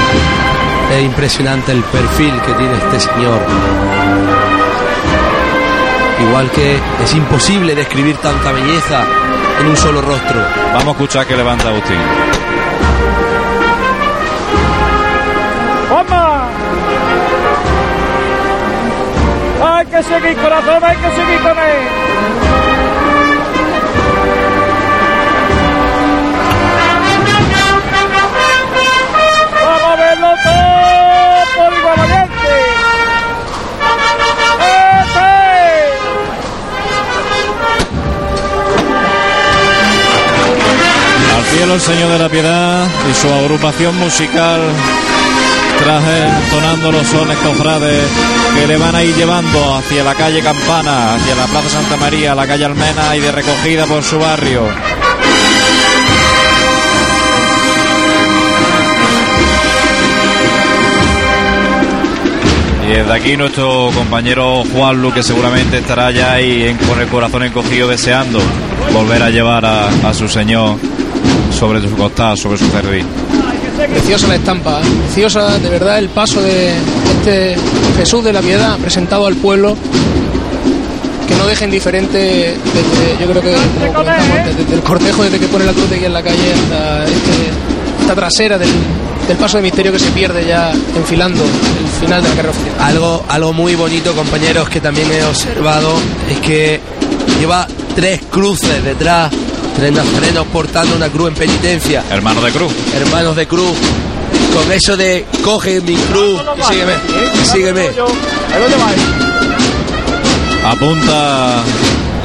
[0.92, 3.40] Es impresionante el perfil que tiene este señor.
[6.20, 9.04] Igual que es imposible describir tanta belleza
[9.60, 10.40] en un solo rostro.
[10.72, 11.98] Vamos a escuchar que levanta Agustín.
[15.90, 16.42] ¡Vamos!
[19.62, 22.79] Hay que seguir, corazón, hay que seguir con él.
[41.52, 44.60] Cielo el Señor de la Piedad y su agrupación musical
[45.82, 48.04] tras él tonando los sones cofrades
[48.58, 52.34] que le van a ir llevando hacia la calle Campana, hacia la Plaza Santa María,
[52.34, 54.62] la calle Almena y de recogida por su barrio.
[62.86, 67.06] Y desde aquí nuestro compañero Juan Lu, que seguramente estará ya ahí en- con el
[67.08, 68.40] corazón encogido deseando
[68.92, 70.76] volver a llevar a su señor
[71.50, 73.04] sobre su costado, sobre su cerviz.
[73.92, 74.84] Preciosa la estampa, ¿eh?
[75.06, 76.70] preciosa de verdad el paso de
[77.18, 77.56] este
[77.96, 79.76] Jesús de la Piedad presentado al pueblo
[81.26, 85.38] que no deje indiferente desde, yo creo que como comentamos antes, desde el cortejo desde
[85.38, 88.68] que pone la cruz de aquí en la calle hasta este- esta trasera del,
[89.28, 92.74] del paso de misterio que se pierde ya enfilando el final de la carrera oficial.
[92.80, 95.94] Algo, algo muy bonito, compañeros, que también he observado,
[96.28, 96.80] es que
[97.38, 99.30] lleva tres cruces detrás,
[99.76, 102.72] tres nazarenos portando una cruz en penitencia, Hermano de Cruz.
[102.94, 103.76] hermanos de cruz,
[104.54, 106.92] con eso de coge mi cruz y sígueme,
[107.42, 107.88] y sígueme.
[110.64, 111.62] Apunta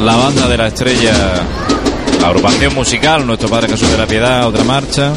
[0.04, 1.14] la banda de la estrella,
[2.22, 5.14] la agrupación musical, nuestro Padre Jesús de la Piedad, otra marcha.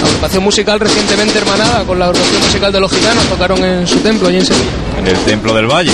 [0.00, 3.98] La agrupación musical recientemente hermanada con la agrupación musical de los gitanos tocaron en su
[3.98, 4.70] templo allí en Sevilla.
[4.98, 5.92] en el Templo del Valle.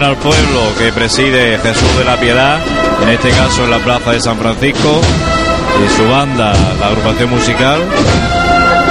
[0.00, 2.58] Al pueblo que preside Jesús de la Piedad,
[3.02, 5.00] en este caso en la plaza de San Francisco,
[5.84, 7.78] y su banda, la agrupación musical,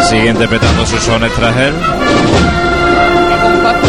[0.07, 1.73] sigue interpretando sus sones tras él.
[1.73, 3.87] Qué compacto.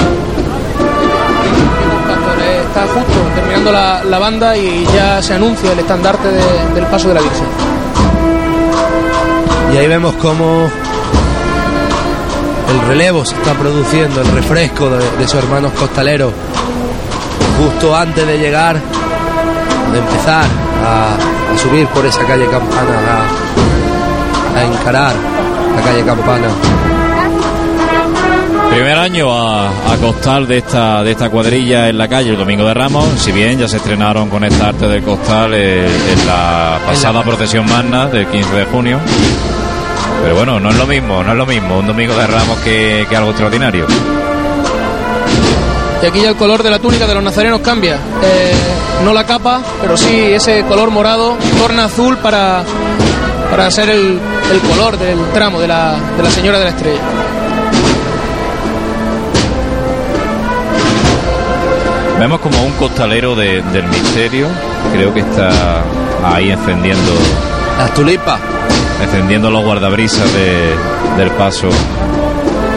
[0.79, 2.43] Qué compacto.
[2.43, 6.87] Eh, Está justo terminando la, la banda y ya se anuncia el estandarte de- del
[6.87, 7.47] paso de la Virgen.
[9.75, 10.71] Y ahí vemos cómo
[12.71, 16.33] el relevo se está produciendo, el refresco de, de sus hermanos costaleros,
[17.63, 18.77] justo antes de llegar,
[19.93, 20.45] de empezar
[20.85, 21.17] a,
[21.57, 23.23] subir por esa calle Campana,
[24.57, 25.15] a, encarar
[25.77, 26.49] la calle Campana.
[28.71, 32.75] Primer año a, a de esta, de esta cuadrilla en la calle el domingo de
[32.75, 37.23] Ramos, si bien ya se estrenaron con esta arte del costal eh, en la pasada
[37.23, 38.99] procesión magna del 15 de junio.
[40.23, 43.07] Pero bueno, no es lo mismo, no es lo mismo un domingo de Ramos que
[43.15, 43.87] algo extraordinario.
[46.03, 47.95] Y aquí ya el color de la túnica de los nazarenos cambia.
[48.23, 48.53] Eh,
[49.05, 52.65] no la capa, pero sí ese color morado torna azul para,
[53.51, 54.19] para ser el,
[54.53, 57.01] el color del tramo de la, de la Señora de la Estrella.
[62.19, 64.47] Vemos como un costalero de- del misterio,
[64.93, 65.51] creo que está
[66.25, 67.13] ahí encendiendo,
[67.79, 68.39] Las tulipas.
[69.03, 70.75] encendiendo los guardabrisas de-
[71.17, 71.69] del paso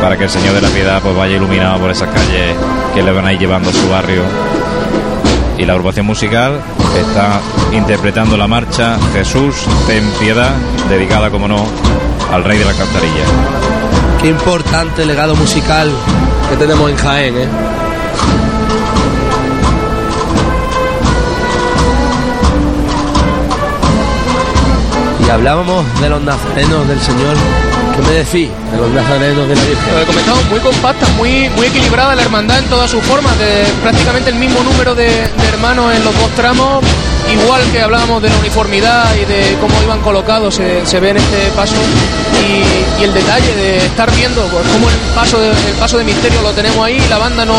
[0.02, 2.56] para que el Señor de la Piedad pues vaya iluminado por esas calles
[2.96, 4.22] que le van a ir llevando a su barrio.
[5.58, 6.62] Y la agrupación musical
[6.98, 7.42] está
[7.74, 9.54] interpretando la marcha Jesús,
[9.86, 10.56] ten piedad,
[10.88, 11.66] dedicada, como no,
[12.32, 13.26] al Rey de la Cantarilla.
[14.22, 15.92] Qué importante legado musical
[16.50, 17.48] que tenemos en Jaén, ¿eh?
[25.28, 27.36] Y hablábamos de los nazarenos del Señor.
[27.96, 29.94] ¿Qué me decís de los nazarenos de la Virgen?
[29.94, 33.64] Lo he comentado, muy compacta, muy, muy equilibrada la hermandad en todas sus formas, de
[33.82, 35.08] prácticamente el mismo número de,
[35.48, 36.84] hermanos en los dos tramos,
[37.32, 41.18] igual que hablábamos de la uniformidad y de cómo iban colocados, se, se ve en
[41.18, 41.76] este paso,
[42.46, 46.52] y, el detalle de estar viendo pues, cómo el paso, de, paso de misterio lo
[46.52, 47.56] tenemos ahí, la banda no,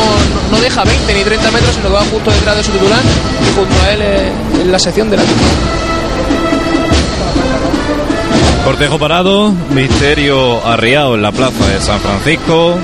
[0.51, 3.01] no, deja 20 ni 30 metros, sino que va justo detrás de su titular
[3.41, 4.03] y junto a él
[4.61, 5.23] en la sección de la
[8.67, 12.75] Cortejo parado, misterio arriado en la plaza de San Francisco.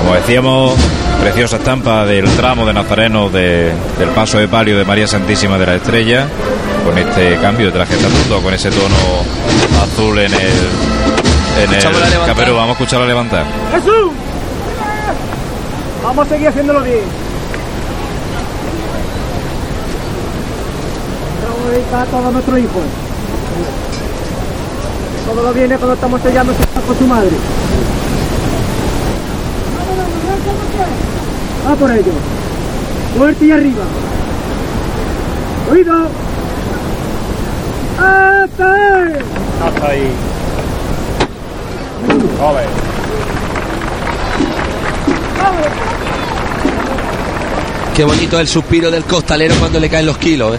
[0.00, 0.72] Como decíamos,
[1.20, 5.66] preciosa estampa del tramo de Nazareno de- del paso de palio de María Santísima de
[5.66, 6.26] la Estrella,
[6.84, 8.96] con este cambio de traje estatuto, con ese tono
[9.84, 10.40] azul en el,
[11.62, 12.56] en Escuchamos la el capero.
[12.56, 13.44] Vamos a escucharla levantar.
[13.72, 14.10] ¡Jesús!
[16.02, 17.04] Vamos a seguir haciéndolo bien.
[21.44, 22.82] Vamos a dedicar a todos nuestros hijos.
[25.32, 26.52] Todo lo viene cuando estamos sellando
[26.86, 27.30] con su madre.
[31.66, 32.12] Va por ello.
[33.16, 33.82] Fuerte y arriba.
[35.70, 35.94] Oído.
[37.98, 39.12] ¡Hasta ahí!
[39.64, 40.10] Hasta ahí.
[42.38, 42.68] Joder.
[47.96, 50.58] Qué bonito el suspiro del costalero cuando le caen los kilos, ¿eh?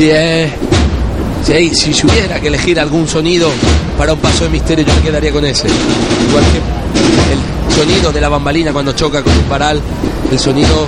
[0.00, 0.50] Si es.
[1.44, 3.50] Si, si hubiera que elegir algún sonido
[3.98, 5.68] para un paso de misterio, yo me quedaría con ese.
[5.68, 6.58] Igual que
[7.34, 9.78] el sonido de la bambalina cuando choca con un paral,
[10.32, 10.86] el sonido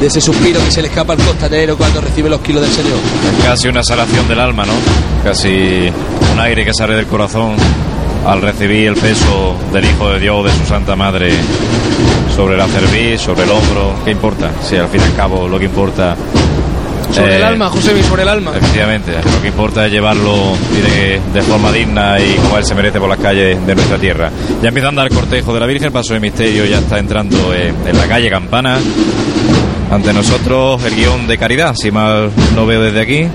[0.00, 2.98] de ese suspiro que se le escapa al costalero cuando recibe los kilos del Señor.
[3.44, 4.72] Casi una salación del alma, ¿no?
[5.22, 5.88] Casi
[6.32, 7.54] un aire que sale del corazón
[8.26, 11.30] al recibir el peso del Hijo de Dios, de su Santa Madre,
[12.34, 13.94] sobre la cerviz, sobre el hombro.
[14.04, 14.50] ¿Qué importa?
[14.60, 16.16] Si al fin y al cabo lo que importa.
[17.12, 18.52] Sobre eh, el alma, José, sobre el alma.
[18.56, 20.34] Efectivamente, lo que importa es llevarlo
[20.72, 24.30] de, de forma digna y como él se merece por las calles de nuestra tierra.
[24.62, 27.54] Ya empieza a andar el cortejo de la Virgen, paso de misterio ya está entrando
[27.54, 28.78] en, en la calle Campana.
[29.90, 33.26] Ante nosotros el guion de caridad, si mal no veo desde aquí.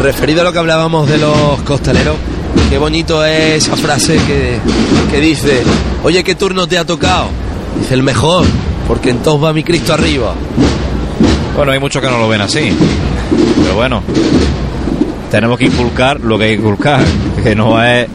[0.00, 2.16] Referido a lo que hablábamos de los costaleros,
[2.70, 4.58] qué bonito es esa frase que,
[5.10, 5.62] que dice,
[6.02, 7.26] oye, ¿qué turno te ha tocado?
[7.78, 8.46] Dice el mejor,
[8.88, 10.34] porque entonces va mi Cristo arriba.
[11.56, 12.76] Bueno, hay muchos que no lo ven así.
[13.62, 14.02] Pero bueno,
[15.30, 17.00] tenemos que inculcar lo que hay que inculcar.
[17.42, 18.06] Que no es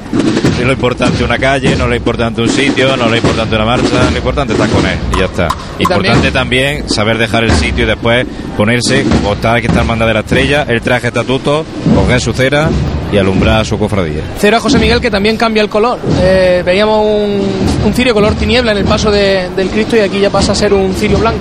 [0.65, 3.65] lo importante una calle, no es lo importante un sitio, no es lo importante una
[3.65, 5.47] marcha, lo importante es estar con él y ya está.
[5.79, 8.25] Y importante también, saber dejar el sitio y después
[8.57, 11.63] ponerse, como está que está hermandad de la estrella, el traje estatuto,
[11.95, 12.69] coger su cera
[13.13, 14.23] y alumbrar su cofradía.
[14.39, 15.99] Cero a José Miguel que también cambia el color.
[16.21, 17.41] Eh, veíamos un,
[17.85, 20.55] un cirio color tiniebla en el paso de- del Cristo y aquí ya pasa a
[20.55, 21.39] ser un cirio blanco.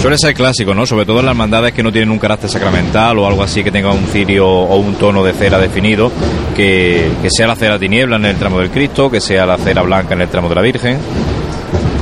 [0.00, 0.84] Suele ser clásico, ¿no?
[0.84, 3.70] Sobre todo en las hermandades que no tienen un carácter sacramental o algo así que
[3.70, 6.10] tenga un cirio o un tono de cera definido,
[6.54, 9.82] que, que sea la cera tiniebla en el tramo del Cristo, que sea la cera
[9.82, 10.98] blanca en el tramo de la Virgen.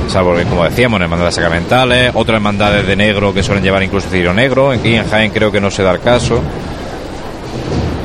[0.07, 4.09] Salvo que, como decíamos, en hermandades sacramentales, otras hermandades de negro que suelen llevar incluso
[4.09, 4.71] cirio negro.
[4.71, 6.41] Aquí en Jaén creo que no se da el caso.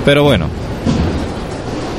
[0.05, 0.49] Pero bueno,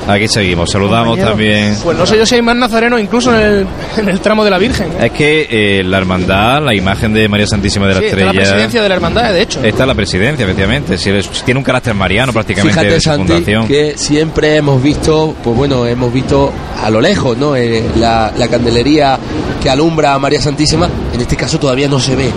[0.08, 0.70] aquí seguimos.
[0.72, 1.30] Saludamos Compañero.
[1.32, 1.78] también.
[1.84, 3.68] Pues no sé yo si hay más nazarenos incluso en el,
[3.98, 4.88] en el tramo de la Virgen.
[5.00, 5.06] ¿eh?
[5.08, 5.48] Es que
[5.80, 8.34] eh, la hermandad, la imagen de María Santísima de la Sí, está Estrella.
[8.34, 9.64] la presidencia de la hermandad, de hecho.
[9.64, 10.98] Está la presidencia, efectivamente.
[10.98, 13.68] Si eres- tiene un carácter mariano prácticamente Fíjate, de su Santi, fundación.
[13.68, 16.52] que siempre hemos visto, pues bueno, hemos visto
[16.84, 17.56] a lo lejos, ¿no?
[17.56, 19.18] Eh, la, la candelería
[19.62, 22.30] que alumbra a María Santísima, en este caso todavía no se ve.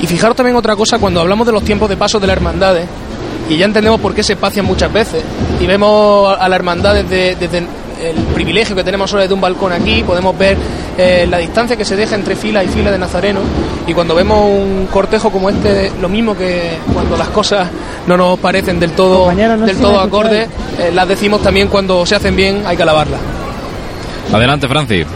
[0.00, 2.76] Y fijaros también otra cosa, cuando hablamos de los tiempos de paso de la hermandad,
[2.78, 2.86] ¿eh?
[3.48, 5.22] Y ya entendemos por qué se espacian muchas veces.
[5.60, 9.72] Y vemos a la hermandad desde, desde el privilegio que tenemos ahora desde un balcón
[9.72, 10.56] aquí, podemos ver
[10.96, 13.42] eh, la distancia que se deja entre fila y fila de nazarenos.
[13.86, 17.68] Y cuando vemos un cortejo como este, lo mismo que cuando las cosas
[18.06, 22.04] no nos parecen del todo, no del todo me acorde, eh, las decimos también cuando
[22.06, 23.20] se hacen bien, hay que alabarlas.
[24.32, 25.06] Adelante, Francis.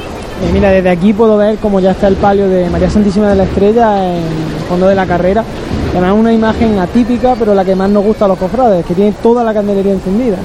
[0.41, 3.37] Eh, mira, desde aquí puedo ver cómo ya está el palio de María Santísima de
[3.37, 5.45] la Estrella en el fondo de la carrera.
[5.93, 9.13] Además, una imagen atípica, pero la que más nos gusta a los cofrades, que tiene
[9.23, 10.37] toda la candelería encendida.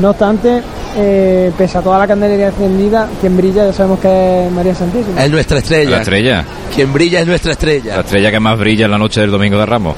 [0.00, 0.62] No obstante,
[0.96, 5.22] eh, pese a toda la candelería encendida, quien brilla ya sabemos que es María Santísima.
[5.24, 5.90] Es nuestra estrella.
[5.90, 6.44] La estrella.
[6.74, 8.00] Quien brilla es nuestra La estrella.
[8.00, 9.96] estrella que más brilla en la noche del Domingo de Ramos.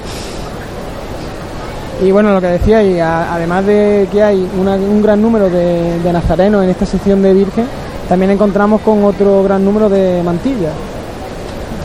[2.02, 5.50] Y bueno, lo que decía, y a- además de que hay una- un gran número
[5.50, 7.66] de, de nazarenos en esta sección de Virgen,
[8.10, 10.72] también encontramos con otro gran número de mantillas.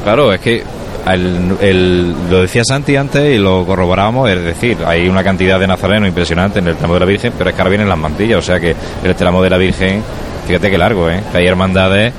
[0.04, 0.64] Claro, es que
[1.08, 5.68] el- el- lo decía Santi antes y lo corroboramos, es decir, hay una cantidad de
[5.68, 8.40] nazarenos impresionante en el tramo de la Virgen, pero es que ahora vienen las mantillas,
[8.40, 10.02] o sea que el tramo de la Virgen,
[10.48, 11.22] fíjate que largo, ¿eh?
[11.32, 12.12] que hay hermandades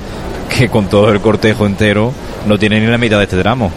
[0.57, 2.13] que con todo el cortejo entero
[2.47, 3.71] no tienen ni la mitad de este tramo.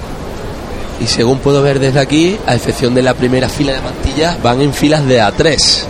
[1.00, 4.60] Y según puedo ver desde aquí, a excepción de la primera fila de mantillas, van
[4.60, 5.84] en filas de A3.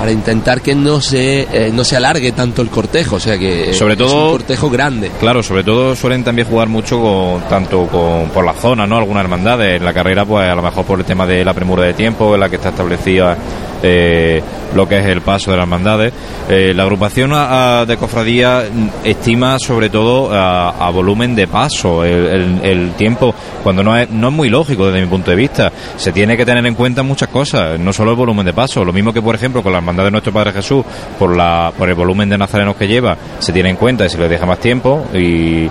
[0.00, 3.74] Para intentar que no se, eh, no se alargue tanto el cortejo, o sea que
[3.74, 5.10] Sobre es todo- un cortejo grande.
[5.20, 8.96] Claro, sobre todo suelen también jugar mucho con, tanto con, por la zona, ¿no?
[8.96, 9.76] Algunas hermandades.
[9.76, 12.34] En la carrera, pues a lo mejor por el tema de la premura de tiempo,
[12.34, 13.36] en la que está establecida
[13.82, 14.42] eh,
[14.74, 16.12] lo que es el paso de las hermandades.
[16.48, 18.64] Eh, la agrupación a- de cofradía
[19.04, 24.34] estima sobre todo a, a volumen de paso el tiempo, cuando no es, no es
[24.34, 25.72] muy lógico desde mi punto de vista.
[25.96, 28.84] Se tiene que tener en cuenta muchas cosas, no solo el volumen de paso.
[28.84, 30.84] Lo mismo que, por ejemplo, con la hermandad de nuestro Padre Jesús,
[31.18, 34.18] por, la, por el volumen de nazarenos que lleva, se tiene en cuenta y se
[34.18, 35.68] le deja más tiempo y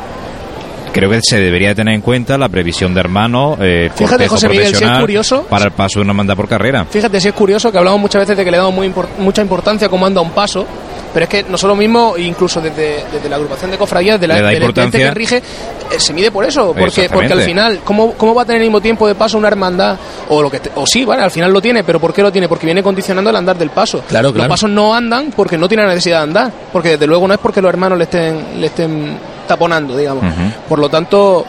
[0.91, 4.49] creo que se debería de tener en cuenta la previsión de hermanos, eh, Fíjate, José
[4.49, 6.85] Miguel, si es curioso- para el paso de una hermandad por carrera.
[6.85, 9.41] Fíjate, si es curioso que hablamos muchas veces de que le damos muy impor- mucha
[9.41, 10.65] importancia a cómo anda un paso,
[11.13, 14.61] pero es que nosotros mismos, incluso desde, desde la agrupación de cofradías, de la, del
[14.61, 14.99] importancia.
[14.99, 15.41] que rige, eh,
[15.99, 18.79] se mide por eso, porque, porque al final, ¿cómo, ¿cómo va a tener el mismo
[18.79, 19.97] tiempo de paso una hermandad?
[20.29, 22.31] O, lo que te- o sí, vale, al final lo tiene, pero ¿por qué lo
[22.31, 22.47] tiene?
[22.47, 24.03] Porque viene condicionando el andar del paso.
[24.07, 24.47] Claro, claro.
[24.47, 27.39] Los pasos no andan porque no tienen necesidad de andar, porque desde luego no es
[27.39, 29.17] porque los hermanos le estén, le estén
[29.49, 30.23] taponando, digamos.
[30.69, 31.45] Por lo tanto,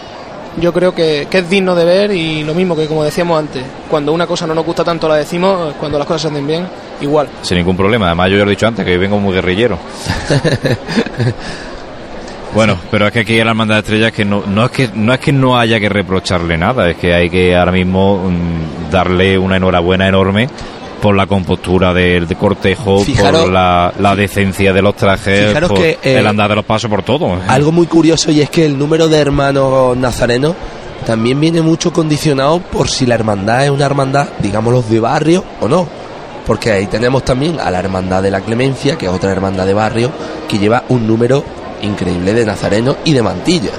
[0.60, 3.62] yo creo que, que es digno de ver y lo mismo que como decíamos antes,
[3.88, 6.66] cuando una cosa no nos gusta tanto la decimos, cuando las cosas se hacen bien,
[7.00, 7.28] igual.
[7.42, 8.06] Sin ningún problema.
[8.06, 9.78] Además, yo ya lo he dicho antes, que vengo muy guerrillero.
[12.52, 14.90] Bueno, pero es que aquí en la hermandad de estrellas que no, no es que
[14.92, 18.90] no es que no haya que reprocharle nada, es que hay que ahora mismo mm,
[18.90, 20.48] darle una enhorabuena enorme
[21.00, 25.70] por la compostura del de cortejo, Fijaros- por la, la decencia de los trajes, Fijaros
[25.70, 27.38] por que, eh, el andar de los pasos, por todo.
[27.48, 30.54] Algo muy curioso y es que el número de hermanos nazarenos
[31.06, 35.68] también viene mucho condicionado por si la hermandad es una hermandad, digámoslo, de barrio o
[35.68, 35.88] no.
[36.46, 39.74] Porque ahí tenemos también a la hermandad de la Clemencia, que es otra hermandad de
[39.74, 40.10] barrio,
[40.48, 41.44] que lleva un número
[41.82, 43.72] increíble de nazarenos y de mantillas.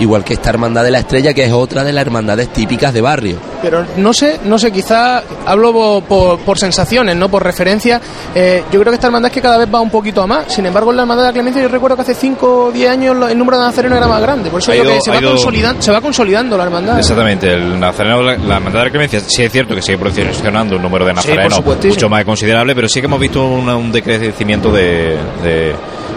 [0.00, 3.00] Igual que esta hermandad de la estrella, que es otra de las hermandades típicas de
[3.00, 3.36] barrio.
[3.60, 8.00] Pero no sé, no sé, quizá hablo por, por, sensaciones, no por referencia.
[8.34, 10.52] Eh, yo creo que esta hermandad es que cada vez va un poquito a más.
[10.52, 12.90] Sin embargo, en la hermandad de la Clemencia yo recuerdo que hace 5 o 10
[12.90, 14.50] años el número de nazarenos era más grande.
[14.50, 16.98] Por eso ido- que se va, ido- consolidando, se va consolidando la hermandad.
[16.98, 20.76] Exactamente, el nazareno, la, la hermandad de la Clemencia, sí es cierto que sigue procesionando
[20.76, 21.60] un número de nazarenos
[21.94, 25.74] mucho más considerable, pero sí que hemos visto una- un decrecimiento de, de,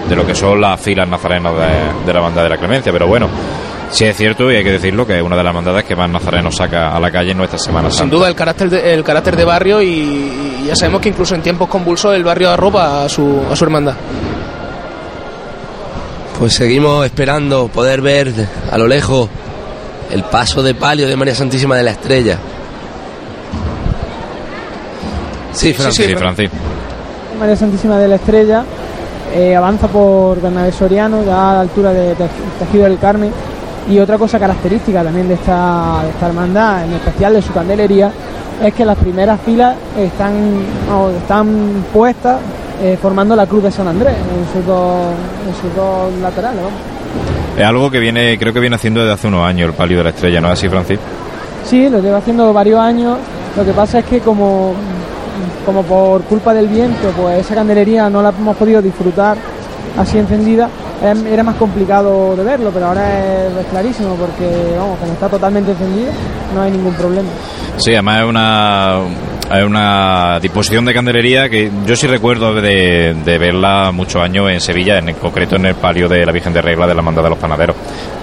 [0.08, 3.08] de lo que son las filas nazarenos de, de la hermandad de la Clemencia, pero
[3.08, 3.28] bueno,
[3.92, 6.10] sí es cierto y hay que decirlo que es una de las hermandades que más
[6.10, 9.36] nazarenos saca a la calle en nuestra Semana Sin duda el carácter de, el carácter
[9.36, 13.10] de barrio y, y ya sabemos que incluso en tiempos convulsos el barrio arropa a
[13.10, 13.96] su, a su hermandad.
[16.40, 18.34] Pues seguimos esperando poder ver
[18.72, 19.30] a lo lejos
[20.12, 22.38] el paso de palio de María Santísima de la Estrella.
[25.54, 26.06] Sí, Francis.
[26.06, 26.50] Sí, Francis.
[27.40, 28.64] María Santísima de la Estrella
[29.34, 33.32] eh, avanza por Bernabé Soriano, ya a la altura de Tej- Tejido del Carmen.
[33.90, 38.12] Y otra cosa característica también de esta, de esta hermandad, en especial de su candelería,
[38.64, 40.34] es que las primeras filas están,
[40.88, 42.38] no, están puestas
[42.84, 45.08] eh, formando la Cruz de San Andrés en sus dos,
[45.48, 46.62] en sus dos laterales.
[47.58, 50.04] Es algo que viene, creo que viene haciendo desde hace unos años el palio de
[50.06, 51.00] la estrella, ¿no es así, Francis?
[51.66, 53.18] Sí, lo llevo haciendo varios años.
[53.58, 54.74] Lo que pasa es que como,
[55.66, 59.38] como por culpa del viento, pues esa candelería no la hemos podido disfrutar
[59.98, 60.70] así encendida.
[61.02, 66.12] Era, más complicado de verlo, pero ahora es, clarísimo porque, vamos, como está totalmente encendida,
[66.54, 67.28] no hay ningún problema.
[67.78, 69.00] Sí, además es una,
[69.66, 75.16] una disposición de candelería que yo sí recuerdo de, verla muchos años en Sevilla, en
[75.16, 77.76] concreto en el palio de la Virgen de Regla de la Hermandad de los Panaderos.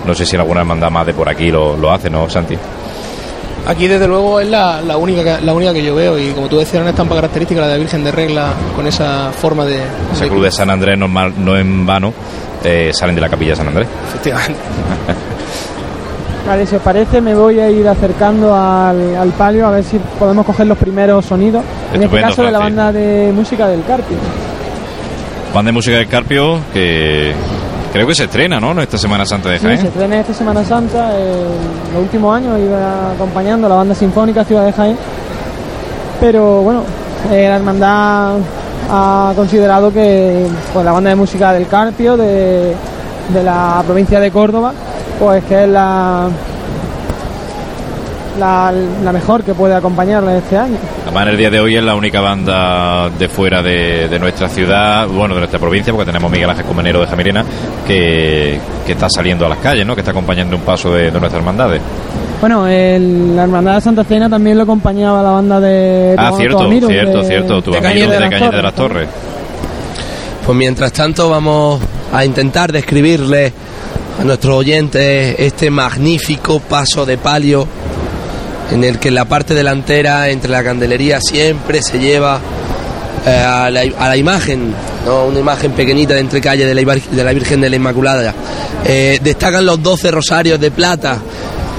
[0.07, 2.57] No sé si alguna hermandad más de por aquí lo, lo hace, ¿no, Santi?
[3.67, 6.49] Aquí desde luego es la, la única que, la única que yo veo y como
[6.49, 9.81] tú decías una estampa característica la de la Virgen de Regla con esa forma de,
[10.13, 12.15] Ese de- club de San Andrés normal, no en vano
[12.65, 13.87] eh, salen de la capilla de San Andrés.
[14.09, 14.55] efectivamente.
[16.47, 19.99] Vale, si os parece, me voy a ir acercando al, al palio a ver si
[20.19, 21.63] podemos coger los primeros sonidos.
[21.93, 24.17] en este caso de la banda de música del Carpio.
[25.53, 27.35] Banda de música del Carpio que
[27.93, 28.81] creo que se estrena, ¿no?
[28.81, 29.87] Esta Semana Santa de Sí, se Jaén.
[29.87, 31.19] estrena esta Semana Santa.
[31.19, 34.97] En los últimos años iba acompañando a la banda sinfónica Ciudad de Jaén.
[36.21, 36.83] Pero bueno,
[37.31, 38.37] eh, la hermandad
[38.91, 42.75] ha considerado que pues, la banda de música del Carpio, de,
[43.29, 44.73] de la provincia de Córdoba,
[45.19, 46.29] pues que es la,
[48.39, 48.73] la,
[49.05, 50.77] la mejor que puede acompañarla este año.
[51.05, 54.49] Además, en el día de hoy es la única banda de fuera de, de nuestra
[54.49, 57.45] ciudad, bueno, de nuestra provincia, porque tenemos Miguel Ángel Comenero de Jamirena,
[57.87, 59.95] que, que está saliendo a las calles, ¿no?
[59.95, 61.81] Que está acompañando un paso de, de nuestras hermandades.
[62.41, 66.69] Bueno, el- la hermandad de Santa Cena también lo acompañaba la banda de Ah, cierto,
[66.69, 67.63] cierto, de- cierto.
[67.63, 68.75] Tu de amigo de de de las Torres.
[68.75, 69.09] Torres.
[70.47, 71.81] Pues mientras tanto vamos
[72.13, 73.53] a intentar describirle
[74.21, 77.67] a nuestros oyentes este magnífico paso de palio
[78.71, 82.41] en el que en la parte delantera entre la candelería siempre se lleva
[83.27, 84.73] eh, a, la, a la imagen,
[85.05, 85.25] ¿no?
[85.27, 88.35] una imagen pequeñita de entrecalle de la, de la Virgen de la Inmaculada.
[88.85, 91.19] Eh, destacan los 12 rosarios de plata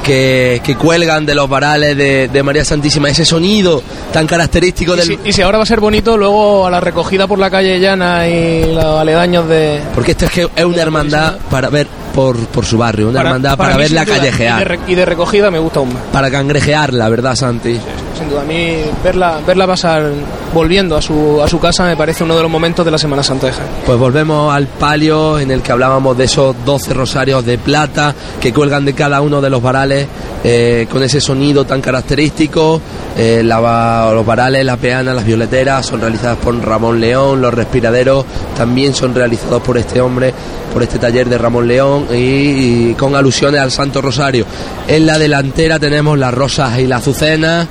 [0.04, 3.82] que, que cuelgan de los varales de, de María Santísima, ese sonido
[4.12, 6.80] tan característico Y del, si, y si ahora va a ser bonito, luego a la
[6.80, 9.82] recogida por la calle llana y los aledaños de...
[9.94, 11.88] Porque esto es que es una hermandad para ver
[12.20, 15.50] por, por su barrio, una hermandad para, mí, verla Y de, callejear, y de recogida
[15.50, 16.04] me gusta aún más.
[16.12, 17.80] para cangrejear, la verdad, Santi.
[18.18, 20.12] Sin duda, a mí verla, verla pasar
[20.54, 23.24] volviendo a su, a su casa me parece uno de los momentos de la Semana
[23.24, 23.70] Santa de Jaén.
[23.86, 28.52] Pues volvemos al palio en el que hablábamos de esos 12 rosarios de plata que
[28.52, 30.06] cuelgan de cada uno de los varales
[30.44, 32.82] eh, con ese sonido tan característico.
[33.18, 38.26] Eh, la los varales, las peanas, las violeteras son realizadas por Ramón León, los respiraderos
[38.58, 40.34] también son realizados por este hombre,
[40.74, 44.46] por este taller de Ramón León y, con alusiones al Santo Rosario.
[44.88, 47.68] En la delantera tenemos las rosas y las azucenas.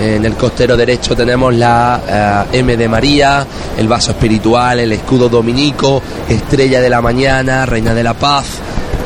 [0.00, 3.46] En el costero derecho tenemos la eh, M de María,
[3.76, 8.46] el vaso espiritual, el escudo dominico, estrella de la mañana, reina de la paz.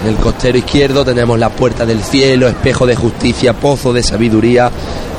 [0.04, 4.70] En el costero izquierdo tenemos la puerta del cielo, espejo de justicia, pozo de sabiduría,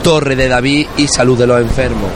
[0.01, 2.09] torre de David y salud de los enfermos.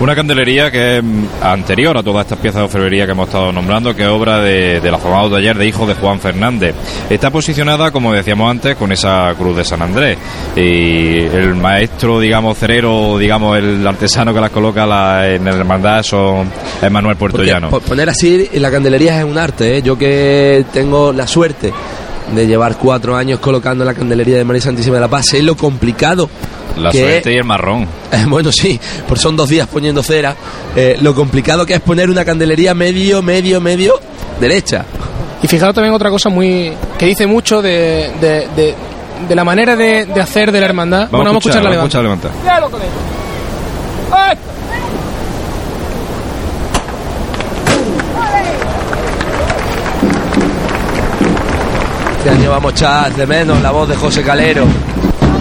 [0.00, 3.52] Una candelería que es mm, anterior a todas estas piezas de orfebrería que hemos estado
[3.52, 6.74] nombrando, que es obra de, del afamado taller de hijo de Juan Fernández.
[7.10, 10.16] Está posicionada, como decíamos antes, con esa cruz de San Andrés.
[10.56, 16.02] Y el maestro, digamos, cerero, digamos, el artesano que las coloca la- en la hermandad
[16.02, 17.68] son, es Manuel Porque Puertollano.
[17.68, 19.82] po- poner así la candelería es un arte, ¿eh?
[19.82, 21.72] yo que tengo la suerte
[22.34, 25.56] de llevar cuatro años colocando la candelería de María Santísima de la Paz, sé lo
[25.56, 26.28] complicado
[26.76, 27.86] La que suerte y el marrón.
[28.12, 28.78] Eh, bueno, sí,
[29.08, 30.34] pues son dos días poniendo cera.
[30.76, 33.94] Eh, lo complicado que es poner una candelería medio, medio, medio
[34.40, 34.84] derecha.
[35.42, 38.74] Y fijaros también otra cosa muy que dice mucho de, de, de-
[39.28, 41.00] de la manera de, de hacer de la hermandad.
[41.00, 42.28] Vamos, bueno, vamos a escuchar la vamos a levanta.
[42.28, 44.49] levantar.
[52.20, 54.66] Este año vamos a echar de menos la voz de José Calero.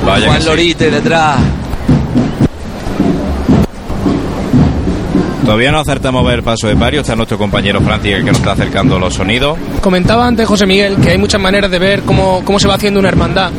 [0.06, 0.48] Vaya Juan sí.
[0.48, 1.36] Lorite detrás.
[5.44, 7.02] Todavía no acertamos a ver el paso de Pario.
[7.02, 9.58] Está nuestro compañero Francis el que nos está acercando los sonidos.
[9.82, 13.02] Comentaba antes José Miguel que hay muchas maneras de ver cómo, cómo se va haciendo
[13.02, 13.52] una hermandad.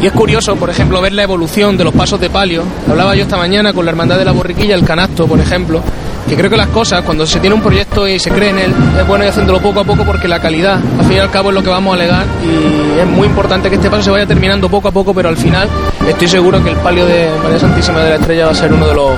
[0.00, 2.62] Y es curioso, por ejemplo, ver la evolución de los pasos de palio.
[2.88, 5.82] Hablaba yo esta mañana con la hermandad de la borriquilla, el canasto, por ejemplo,
[6.30, 8.72] que creo que las cosas, cuando se tiene un proyecto y se cree en él,
[9.00, 11.48] es bueno ir haciéndolo poco a poco porque la calidad, al fin y al cabo,
[11.48, 12.24] es lo que vamos a alegar.
[12.44, 15.36] Y es muy importante que este paso se vaya terminando poco a poco, pero al
[15.36, 15.68] final
[16.08, 18.86] estoy seguro que el palio de María Santísima de la Estrella va a ser uno
[18.86, 19.10] de los,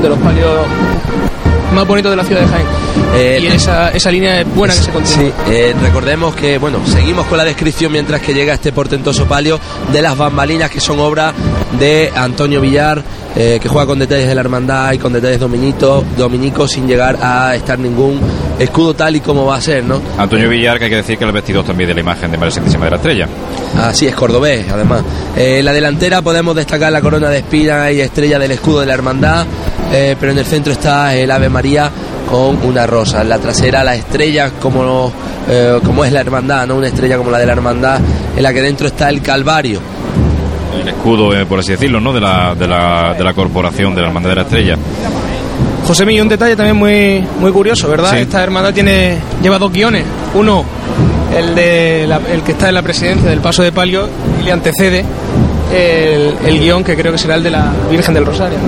[0.00, 0.48] de los palios
[1.74, 2.66] más bonitos de la ciudad de Jaén.
[3.16, 5.16] Eh, y esa, esa línea es buena que se continúe.
[5.16, 9.58] Sí, eh, recordemos que, bueno, seguimos con la descripción mientras que llega este portentoso palio
[9.92, 11.32] de las bambalinas que son obra
[11.78, 13.02] de Antonio Villar,
[13.36, 17.16] eh, que juega con detalles de la hermandad y con detalles dominito, dominicos sin llegar
[17.20, 18.20] a estar ningún
[18.58, 20.00] escudo tal y como va a ser, ¿no?
[20.18, 22.52] Antonio Villar, que hay que decir que el vestido también de la imagen de María
[22.52, 23.28] Santísima de la Estrella.
[23.78, 25.02] Así es, cordobés, además.
[25.36, 28.86] Eh, en la delantera podemos destacar la corona de espina y estrella del escudo de
[28.86, 29.46] la hermandad,
[29.92, 31.90] eh, pero en el centro está el Ave María
[32.28, 33.22] con una rosa.
[33.22, 35.12] En la trasera la estrella como,
[35.48, 38.00] eh, como es la hermandad, no una estrella como la de la hermandad,
[38.36, 39.80] en la que dentro está el Calvario.
[40.80, 42.12] El escudo, eh, por así decirlo, ¿no?
[42.12, 44.76] De la, de la, de la corporación de la Hermandad de la Estrella.
[45.86, 48.12] José Mí, un detalle también muy, muy curioso, ¿verdad?
[48.12, 48.18] Sí.
[48.18, 50.04] Esta hermandad tiene, lleva dos guiones.
[50.34, 50.64] Uno,
[51.36, 54.08] el, de la- el que está en la presidencia del Paso de Palio
[54.40, 55.04] y le antecede.
[55.74, 58.58] el, el guion que creo que será el de la Virgen del Rosario.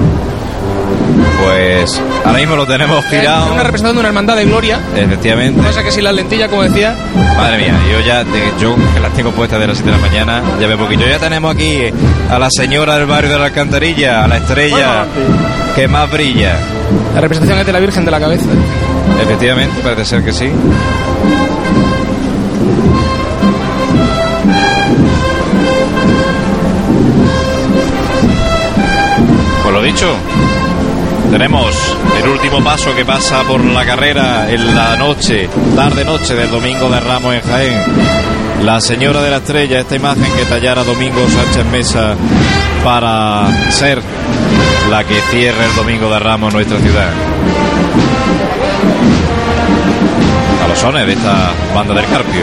[1.42, 3.52] Pues ahora mismo lo tenemos girado.
[3.52, 4.80] una representación de una hermandad de gloria.
[4.96, 5.56] Efectivamente.
[5.56, 6.94] Lo que pasa que si las lentillas, como decía,
[7.36, 8.24] Madre mía, yo ya,
[8.60, 11.04] yo que las tengo puestas de las 7 de la mañana, ya veo poquito.
[11.06, 11.84] Ya tenemos aquí
[12.30, 15.04] a la señora del barrio de la Alcantarilla, a la estrella
[15.74, 16.56] que más brilla.
[17.14, 18.46] la representación es de la Virgen de la Cabeza.
[19.20, 20.50] Efectivamente, parece ser que sí.
[29.62, 30.16] Pues lo dicho,
[31.32, 31.74] tenemos
[32.22, 37.00] el último paso que pasa por la carrera en la noche, tarde-noche del domingo de
[37.00, 37.82] Ramos en Jaén.
[38.62, 42.16] La señora de la estrella, esta imagen que tallara Domingo Sánchez Mesa
[42.84, 44.02] para ser
[44.90, 47.10] la que cierre el domingo de Ramos en nuestra ciudad.
[50.62, 52.42] A los sones de esta banda del Carpio.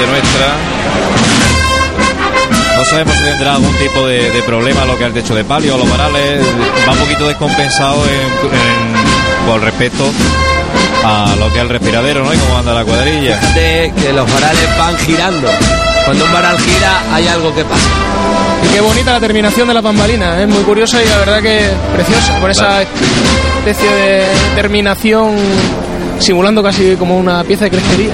[0.00, 0.46] Delante nuestra.
[2.76, 5.74] No sabemos si tendrá algún tipo de, de problema lo que el techo de palio
[5.74, 6.40] o los varales.
[6.88, 8.20] Va un poquito descompensado en,
[8.56, 10.04] en- con respecto
[11.04, 12.32] a lo que es el respiradero, ¿no?
[12.32, 13.36] Y cómo anda la cuadrilla.
[13.38, 15.48] Fíjate que los varales van girando.
[16.04, 17.88] Cuando un varal gira hay algo que pasa.
[18.64, 21.60] Y qué bonita la terminación de la bambalina, es muy curiosa y la verdad que
[21.94, 24.24] preciosa, con esa especie de
[24.54, 25.34] terminación
[26.18, 28.12] simulando casi como una pieza de crestería.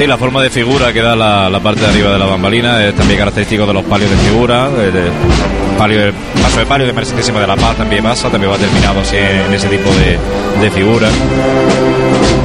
[0.00, 2.94] Sí, la forma de figura que da la, parte de arriba de la bambalina es
[2.96, 4.66] también característico de los palios de figura.
[4.68, 8.56] El palio, el paso de palio de Mercedes de la Paz también pasa, también va
[8.56, 10.18] terminado así en ese tipo de,
[10.58, 11.06] de figura.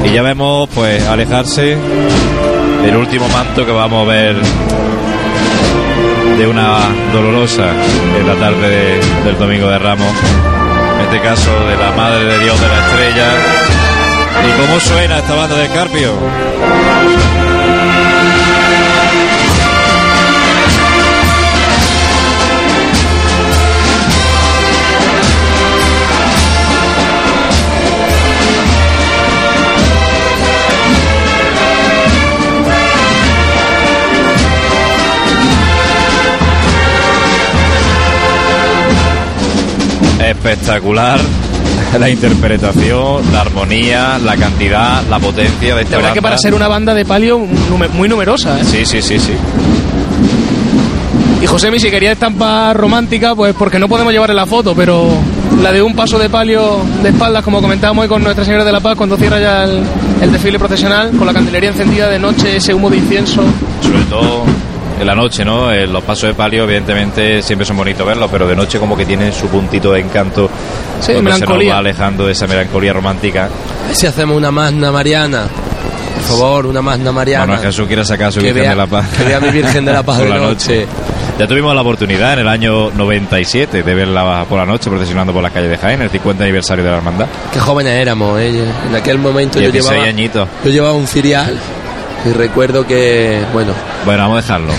[0.04, 1.78] Y ya vemos pues alejarse
[2.84, 4.36] el último manto que vamos a ver
[6.36, 6.76] de una
[7.14, 7.70] dolorosa
[8.20, 10.12] en la tarde de- del domingo de Ramos.
[10.98, 13.28] En este caso de la Madre de Dios de la Estrella.
[14.46, 16.12] ¿Y cómo suena esta banda de Carpio?
[40.30, 41.20] Espectacular
[42.00, 46.22] la interpretación, la armonía, la cantidad, la potencia de esta La verdad que banda.
[46.22, 48.64] para ser una banda de palio muy numerosa, ¿eh?
[48.64, 49.32] Sí, sí, sí, sí.
[51.40, 55.08] Y José, si quería estampa romántica, pues porque no podemos llevarle la foto, pero
[55.62, 58.72] la de un paso de palio de espaldas, como comentábamos hoy con Nuestra Señora de
[58.72, 59.82] la Paz, cuando cierra ya el,
[60.22, 63.42] el desfile procesional, con la candelería encendida de noche, ese humo de incienso.
[63.80, 64.44] Sobre todo
[64.98, 65.70] en la noche, ¿no?
[65.72, 69.04] Eh, los pasos de palio, evidentemente, siempre son bonitos verlos, pero de noche como que
[69.04, 70.48] tienen su puntito de encanto.
[71.00, 73.44] Sí, donde se nos va alejando de esa melancolía romántica.
[73.84, 75.46] A ver si hacemos una magna mariana.
[76.16, 77.46] Por favor, una magna mariana.
[77.46, 79.06] Bueno, Jesús quiere sacar a su Que Virgen vea- de la Paz.
[79.16, 80.86] que vea mi Virgen de la Paz por de la noche.
[81.38, 85.42] Ya tuvimos la oportunidad en el año 97 de verla por la noche procesionando por
[85.42, 87.26] las calles de Jaén, el 50 aniversario de la hermandad.
[87.52, 88.64] Qué jóvenes éramos, ¿eh?
[88.88, 90.48] En aquel momento yo 16 llevaba, añitos.
[90.64, 91.54] yo llevaba un cirial
[92.26, 93.72] y recuerdo que, bueno,
[94.04, 94.72] Bueno, vamos a dejarlo,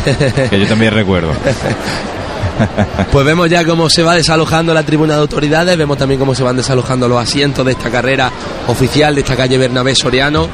[0.50, 1.32] que yo también recuerdo.
[3.12, 6.44] pues vemos ya cómo se va desalojando la tribuna de autoridades, vemos también cómo se
[6.44, 8.32] van desalojando los asientos de esta carrera
[8.68, 10.48] oficial de esta calle Bernabé Soriano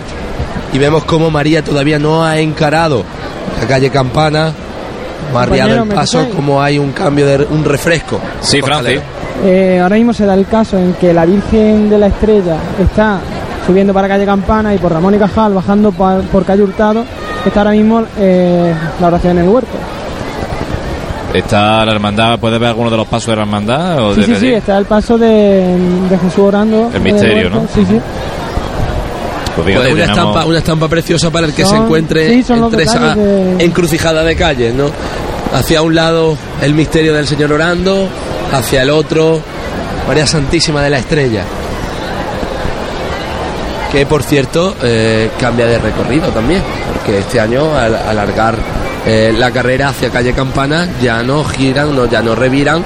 [0.74, 3.04] y vemos cómo María todavía no ha encarado
[3.60, 4.52] la calle Campana,
[5.32, 8.20] no ha arriado el ¿me paso, como hay un cambio de un refresco.
[8.42, 9.00] Sí, Francis.
[9.46, 13.20] Eh, ahora mismo se da el caso en que la Virgen de la Estrella está
[13.66, 17.06] subiendo para calle Campana y por Ramón y Cajal bajando por calle Hurtado
[17.46, 19.78] está ahora mismo eh, la oración en el huerto.
[21.34, 22.38] ¿Está la hermandad?
[22.40, 24.00] ¿Puedes ver alguno de los pasos de la hermandad?
[24.06, 25.76] O Sí, sí, sí, está el paso de,
[26.10, 26.92] de Jesús orando.
[26.94, 27.50] El misterio.
[27.50, 27.62] ¿no?
[27.74, 28.00] Sí, sí.
[29.56, 32.54] Pues fíjate, Pues una, tenemos- estampa, una estampa preciosa para el que se encuentre sí,
[32.54, 34.86] entre esa de- encrucijada de calles, ¿no?
[35.54, 38.08] Hacia un lado el misterio del Señor orando,
[38.52, 39.40] hacia el otro
[40.08, 41.44] María Santísima de la Estrella.
[43.94, 48.56] Que por cierto eh, cambia de recorrido también, porque este año al alargar
[49.06, 52.84] eh, la carrera hacia calle Campana ya no giran, no, ya no reviran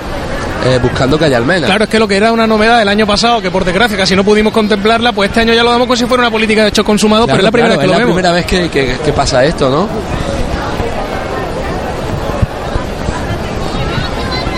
[0.65, 1.65] eh, buscando calle Almena.
[1.67, 4.15] Claro, es que lo que era una novedad del año pasado, que por desgracia casi
[4.17, 6.69] no pudimos contemplarla, pues este año ya lo damos como si fuera una política de
[6.69, 8.15] hecho consumado, Claro, pero es la primera claro, vez que es lo la vemos.
[8.15, 9.87] primera vez que, que- que pasa esto, ¿no?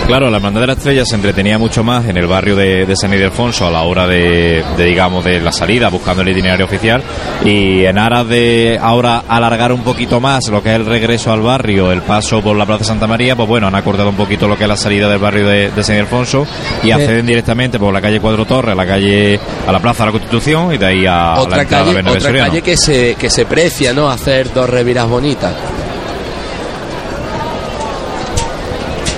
[0.10, 2.95] Claro, la Hermandad de la Estrella se entretenía mucho más en el barrio de, de
[2.95, 7.03] San Ildefonso a la hora de, de, digamos, de la salida, buscando el itinerario oficial.
[7.45, 11.41] Y en aras de ahora alargar un poquito más lo que es el regreso al
[11.41, 14.57] barrio, el paso por la Plaza Santa María, pues bueno, han acortado un poquito lo
[14.57, 16.47] que es la salida del barrio de, de San Ildefonso
[16.82, 20.07] y acceden directamente por la calle Cuatro Torres, a la calle, a la Plaza de
[20.07, 22.47] la Constitución y de ahí a la Otra entrada calle, Bernabé otra Soriano.
[22.49, 24.10] calle que se, que se precia, ¿no?
[24.10, 25.53] Hacer dos reviras bonitas.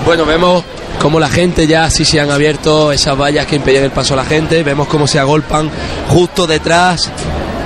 [0.05, 0.65] Bueno, vemos
[0.99, 4.17] cómo la gente ya sí se han abierto esas vallas que impedían el paso a
[4.17, 4.63] la gente.
[4.63, 5.69] Vemos cómo se agolpan
[6.09, 7.09] justo detrás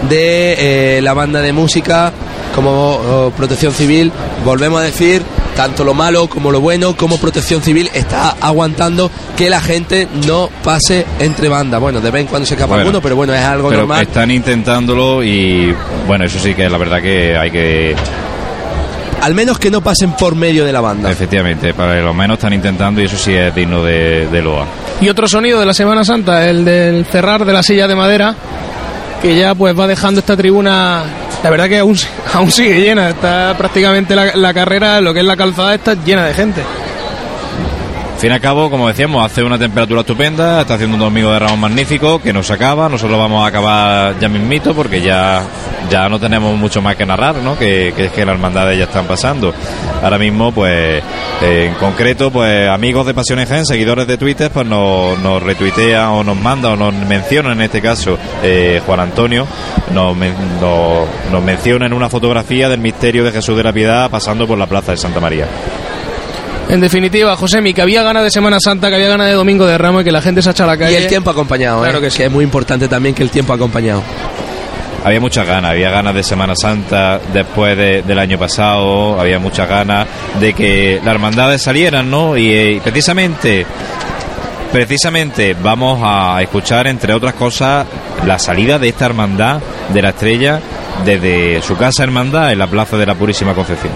[0.10, 2.12] de eh, la banda de música
[2.54, 4.12] como oh, protección civil.
[4.46, 5.22] Volvemos a decir,
[5.56, 10.50] tanto lo malo como lo bueno, como protección civil está aguantando que la gente no
[10.64, 11.82] pase entre bandas.
[11.82, 14.04] Bueno, de vez en cuando se escapa Bueno, alguno, pero bueno, es algo Pero normal.
[14.04, 15.76] están intentándolo y
[16.08, 17.96] bueno, eso sí que es la verdad que hay que
[19.26, 21.10] Al menos que no pasen por medio de la banda.
[21.10, 24.68] Efectivamente, para lo menos están intentando y eso sí es digno de, de loa.
[25.02, 28.36] Y otro sonido de la Semana Santa, el del cerrar de la silla de madera,
[29.24, 31.06] que ya pues va dejando esta tribuna,
[31.44, 31.98] la verdad que aún,
[32.36, 36.24] aún sigue llena, está prácticamente la, la carrera, lo que es la calzada, está llena
[36.28, 36.62] de gente.
[38.16, 41.34] Al fin y al cabo, como decíamos, hace una temperatura estupenda, está haciendo un domingo
[41.34, 45.44] de Ramos magnífico que nos acaba, nosotros vamos a acabar ya mismito porque ya,
[45.90, 47.60] ya no tenemos mucho más que narrar, ¿no?
[47.60, 49.54] Que, que es que las hermandades ya están pasando.
[50.02, 51.04] Ahora mismo, pues,
[51.42, 56.08] eh, en concreto, pues amigos de Pasiones Gen, seguidores de Twitter, pues nos, nos retuitean
[56.08, 59.46] o nos mandan o nos mencionan en este caso eh, Juan Antonio,
[59.94, 64.48] nos, nos, nos menciona en una fotografía del misterio de Jesús de la Piedad pasando
[64.48, 65.48] por la plaza de Santa María.
[66.70, 69.78] En definitiva, Josemi, que había ganas de Semana Santa, que había ganas de Domingo de
[69.78, 70.98] Ramos y que la gente se echa a la Y calle.
[70.98, 72.02] el tiempo acompañado, Claro ¿eh?
[72.02, 72.24] que sí.
[72.24, 74.02] es muy importante también que el tiempo acompañado.
[75.04, 79.70] Había muchas ganas, había ganas de Semana Santa después de- del año pasado, había muchas
[79.70, 80.08] ganas
[80.40, 82.36] de que las hermandades salieran, ¿no?
[82.36, 83.64] Y eh, precisamente,
[84.72, 87.86] precisamente vamos a escuchar, entre otras cosas,
[88.26, 89.60] la salida de esta hermandad
[89.94, 90.60] de la estrella
[91.06, 93.94] desde su casa hermandad en la Plaza de la Purísima Concepción.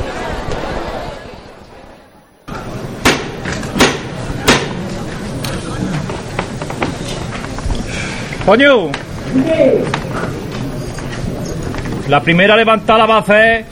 [8.50, 8.89] Coño.
[12.08, 13.64] La primera levantada va a hacer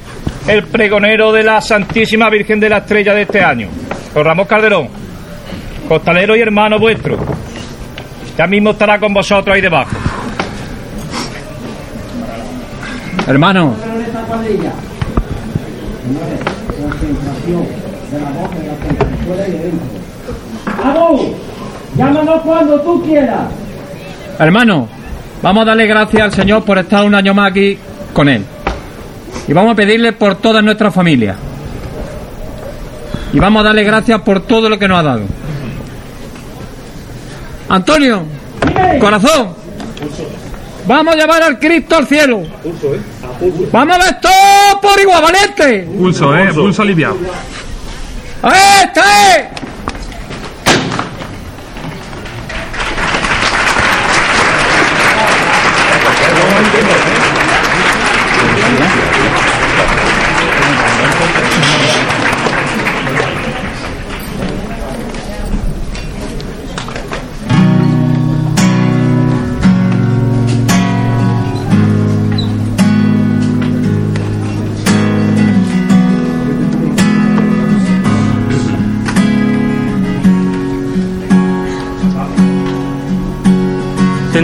[0.48, 3.70] el pregonero de la Santísima Virgen de la Estrella de este año,
[4.14, 4.88] con Ramos Calderón,
[5.90, 7.18] costalero y hermano vuestro.
[8.38, 9.90] Ya mismo estará con vosotros ahí debajo.
[13.28, 13.74] Hermano,
[20.84, 21.22] ¡Vamos!
[21.98, 23.67] Llámanos cuando tú quieras.
[24.40, 24.88] Hermano,
[25.42, 27.78] vamos a darle gracias al Señor por estar un año más aquí
[28.14, 28.44] con Él.
[29.48, 31.36] Y vamos a pedirle por toda nuestra familia.
[33.34, 35.22] Y vamos a darle gracias por todo lo que nos ha dado.
[37.70, 38.24] Antonio,
[39.00, 39.50] corazón,
[40.88, 42.44] vamos a llevar al Cristo al cielo.
[43.72, 45.88] Vamos a ver todo por igual, valiente.
[45.98, 47.18] Pulso, eh, pulso aliviado.
[48.44, 49.50] ¡Este!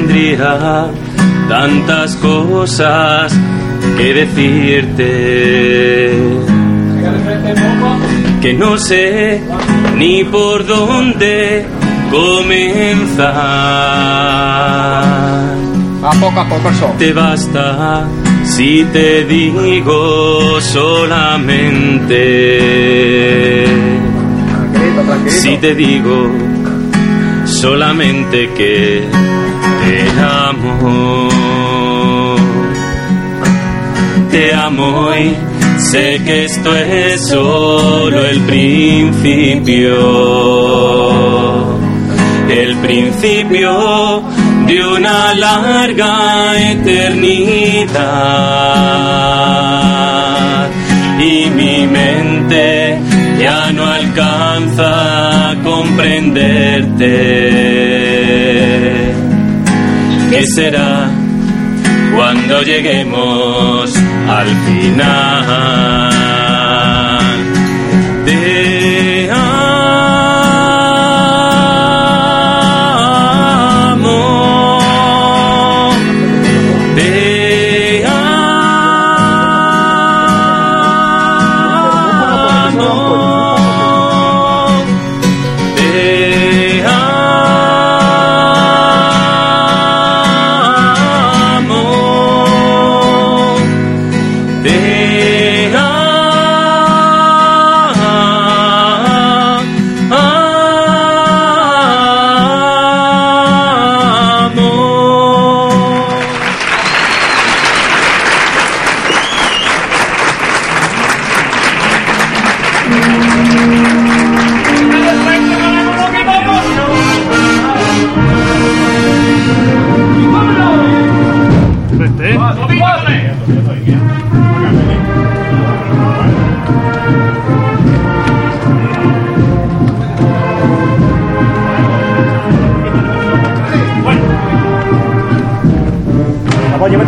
[0.05, 0.87] Tendría
[1.47, 3.33] tantas cosas
[3.97, 6.11] que decirte
[8.41, 9.41] que no sé
[9.97, 11.65] ni por dónde
[12.11, 13.33] comenzar.
[16.03, 16.93] A poco a poco, eso.
[16.99, 18.05] Te basta
[18.43, 22.13] si te digo solamente.
[24.49, 25.41] Tranquilito, tranquilito.
[25.41, 26.29] Si te digo
[27.45, 29.03] solamente que
[29.83, 31.29] te amo.
[34.31, 35.35] Te amo y
[35.79, 39.93] sé que esto es solo el principio.
[42.49, 44.23] El principio
[44.67, 48.03] de una larga eternidad.
[51.19, 52.99] Y mi mente
[53.39, 57.72] ya no alcanza a comprenderte.
[60.43, 61.09] ¿Qué será
[62.13, 63.95] cuando lleguemos
[64.27, 66.09] al final?
[68.25, 68.82] Te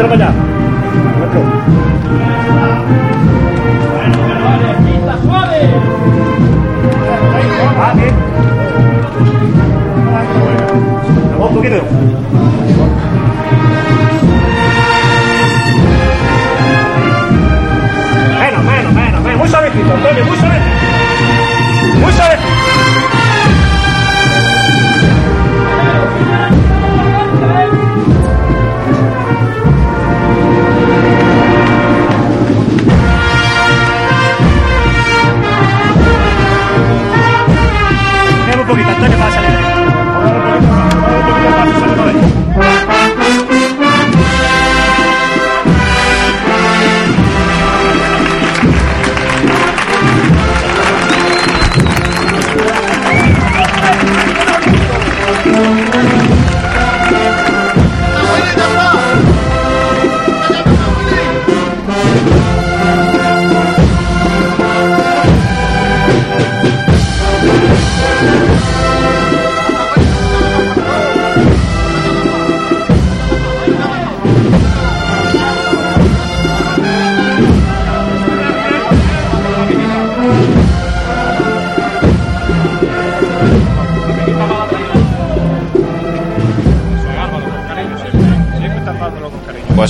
[0.08, 0.45] Vamos,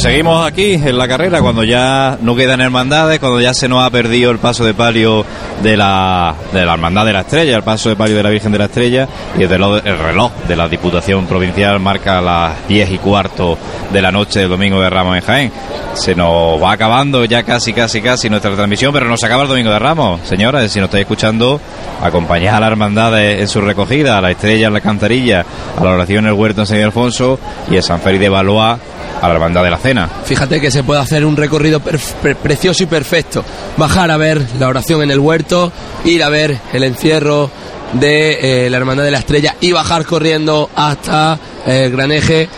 [0.06, 3.90] seguimos aquí en la carrera cuando ya no quedan hermandades, cuando ya se nos ha
[3.90, 5.26] perdido el paso de palio
[5.64, 8.52] de la, de la Hermandad de la Estrella, el paso de palio de la Virgen
[8.52, 12.92] de la Estrella y el reloj, el reloj de la Diputación Provincial marca las 10
[12.92, 13.58] y cuarto
[13.92, 15.52] de la noche del Domingo de Ramos en Jaén.
[15.96, 19.50] Se nos va acabando ya casi, casi, casi nuestra transmisión, pero no se acaba el
[19.50, 20.22] Domingo de Ramos.
[20.26, 21.60] Señoras, si nos estáis escuchando,
[22.04, 25.44] acompañad a la Hermandad en su recogida, a la Estrella en la Cantarilla,
[25.76, 27.40] a la oración en el Huerto en San Alfonso
[27.72, 28.78] y a San Félix de Valois
[29.22, 30.10] a la Hermandad de la Cena.
[30.26, 33.44] Fíjate que se puede hacer un recorrido pre- precioso y perfecto.
[33.78, 35.72] Bajar a ver la oración en el huerto,
[36.04, 37.50] ir a ver el encierro
[37.94, 42.50] de eh, la Hermandad de la Estrella y bajar corriendo hasta eh, el Gran Eje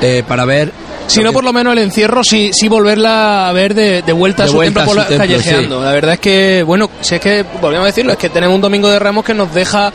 [0.00, 0.72] eh, para ver.
[1.06, 4.44] Si no, por lo menos el encierro, sí, sí volverla a ver de, de vuelta
[4.44, 5.78] a De su vuelta templo a por su la- templo, callejeando.
[5.78, 5.84] sí.
[5.84, 8.62] La verdad es que, bueno, si es que, volvemos a decirlo, es que tenemos un
[8.62, 9.88] domingo de Ramos que nos deja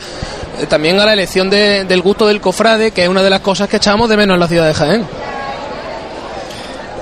[0.60, 3.40] eh, también a la elección de- del gusto del cofrade, que es una de las
[3.40, 5.04] cosas que echamos de menos en la ciudad de Jaén.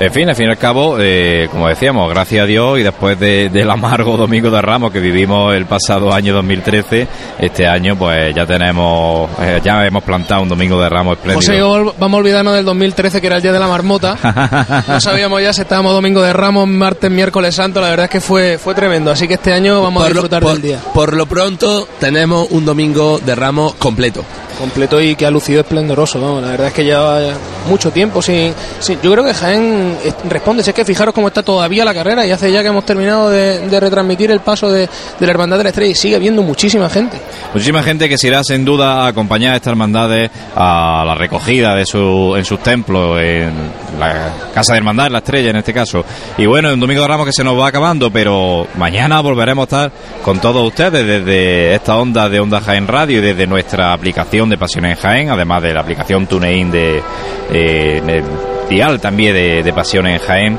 [0.00, 3.18] En fin, al fin y al cabo, eh, como decíamos, gracias a Dios y después
[3.18, 7.08] de- del amargo Domingo de Ramos que vivimos el pasado año 2013,
[7.40, 11.70] este año pues ya tenemos, eh, ya hemos plantado un Domingo de Ramos José, espléndido.
[11.70, 14.16] ol- vamos a olvidarnos del 2013, que era el día de la marmota.
[14.86, 17.80] No sabíamos ya si estábamos domingo de Ramos, martes, miércoles santo.
[17.80, 19.10] La verdad es que fue, fue tremendo.
[19.10, 20.78] Así que este año vamos a Por lo, disfrutar por- del día.
[20.94, 24.24] por lo pronto tenemos un domingo de ramos completo.
[24.58, 26.18] Completo y que ha lucido esplendoroso.
[26.40, 27.20] La verdad es que lleva
[27.68, 29.96] mucho tiempo sin, sin- Yo creo que Jaén
[30.28, 30.62] responde.
[30.62, 33.30] Si es que fijaros cómo está todavía la carrera y hace ya que hemos terminado
[33.30, 34.88] de, retransmitir el paso de,
[35.20, 37.18] la Hermandad de la Estrella y sigue habiendo muchísima gente.
[37.54, 41.74] Muchísima gente que se irá sin duda a acompañar a estas hermandades a la recogida
[41.74, 43.52] de su, en sus templos, en
[43.98, 46.04] la Casa de Hermandad, la Estrella en este caso.
[46.36, 49.86] Y bueno, un Domingo de Ramos que se nos va acabando, pero mañana volveremos a
[49.86, 49.92] estar
[50.22, 54.58] con todos ustedes desde esta onda de Onda Jaén Radio y desde nuestra aplicación de
[54.58, 57.02] Pasiones Jaén, además de la aplicación TuneIn de,
[57.52, 58.22] eh,
[58.68, 60.58] Dial también de, de Pasiones Jaén.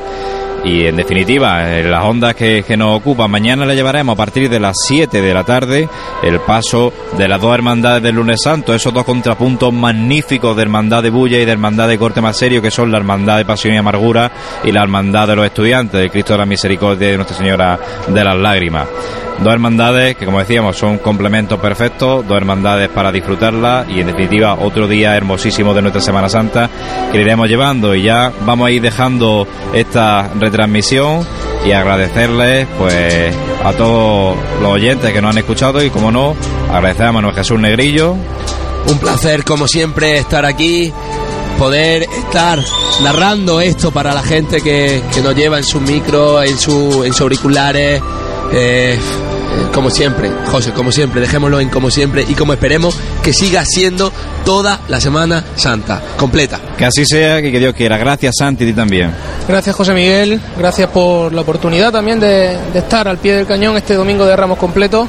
[0.64, 4.50] Y en definitiva, en las ondas que, que nos ocupan, mañana le llevaremos a partir
[4.50, 5.88] de las 7 de la tarde
[6.22, 11.02] el paso de las dos hermandades del lunes santo, esos dos contrapuntos magníficos de hermandad
[11.02, 13.74] de Bulla y de hermandad de corte más serio, que son la hermandad de pasión
[13.74, 14.30] y amargura
[14.62, 17.78] y la hermandad de los estudiantes, de Cristo de la Misericordia y de Nuestra Señora
[18.06, 18.86] de las Lágrimas.
[19.38, 24.54] Dos hermandades que, como decíamos, son complementos perfectos, dos hermandades para disfrutarlas y, en definitiva,
[24.54, 26.68] otro día hermosísimo de nuestra Semana Santa
[27.10, 27.94] que le iremos llevando.
[27.94, 31.26] Y ya vamos a ir dejando esta retransmisión
[31.64, 36.34] y agradecerles pues a todos los oyentes que nos han escuchado y, como no,
[36.70, 38.16] agradecer a Manuel Jesús Negrillo.
[38.86, 40.92] Un placer, como siempre, estar aquí,
[41.58, 42.58] poder estar
[43.02, 47.12] narrando esto para la gente que, que nos lleva en su micro, en, su, en
[47.12, 48.02] sus auriculares.
[48.52, 48.98] Eh,
[49.74, 54.12] como siempre, José, como siempre, dejémoslo en como siempre y como esperemos que siga siendo
[54.44, 56.58] toda la Semana Santa, completa.
[56.76, 57.96] Que así sea y que Dios quiera.
[57.98, 59.12] Gracias, Santi, y ti también.
[59.48, 63.76] Gracias José Miguel, gracias por la oportunidad también de, de estar al pie del cañón
[63.76, 65.08] este domingo de Ramos completo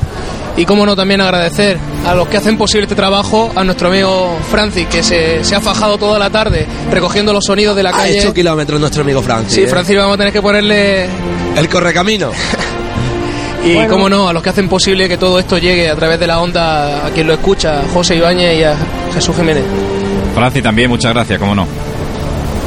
[0.58, 4.38] Y cómo no también agradecer a los que hacen posible este trabajo, a nuestro amigo
[4.50, 7.94] Francis, que se, se ha fajado toda la tarde recogiendo los sonidos de la Ha
[7.94, 8.20] calle.
[8.20, 9.54] hecho kilómetros nuestro amigo Francis.
[9.54, 9.68] Sí, ¿eh?
[9.68, 11.06] Francis, vamos a tener que ponerle
[11.56, 12.32] El correcamino.
[13.64, 13.90] Y Bueno.
[13.92, 16.42] cómo no, a los que hacen posible que todo esto llegue a través de la
[16.42, 18.76] onda a quien lo escucha, a José Ibáñez y a
[19.14, 19.64] Jesús Jiménez.
[20.34, 21.68] Francis también, muchas gracias, cómo no.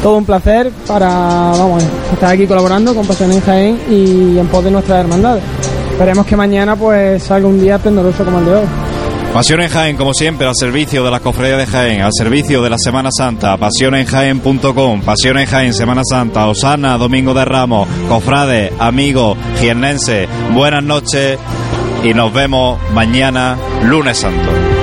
[0.03, 1.83] Todo un placer para vamos,
[2.13, 5.43] estar aquí colaborando con Pasión en Jaén y en pos de nuestras hermandades.
[5.91, 8.65] Esperemos que mañana pues salga un día esplendoroso como el de hoy.
[9.35, 12.71] Pasión en Jaén, como siempre, al servicio de la cofradía de Jaén, al servicio de
[12.71, 19.37] la Semana Santa, pasionenjaén.com, Pasión en Jaén, Semana Santa, Osana, Domingo de Ramos, cofrades, amigos,
[19.59, 21.37] jiennenses, buenas noches
[22.05, 24.74] y nos vemos mañana, lunes santo.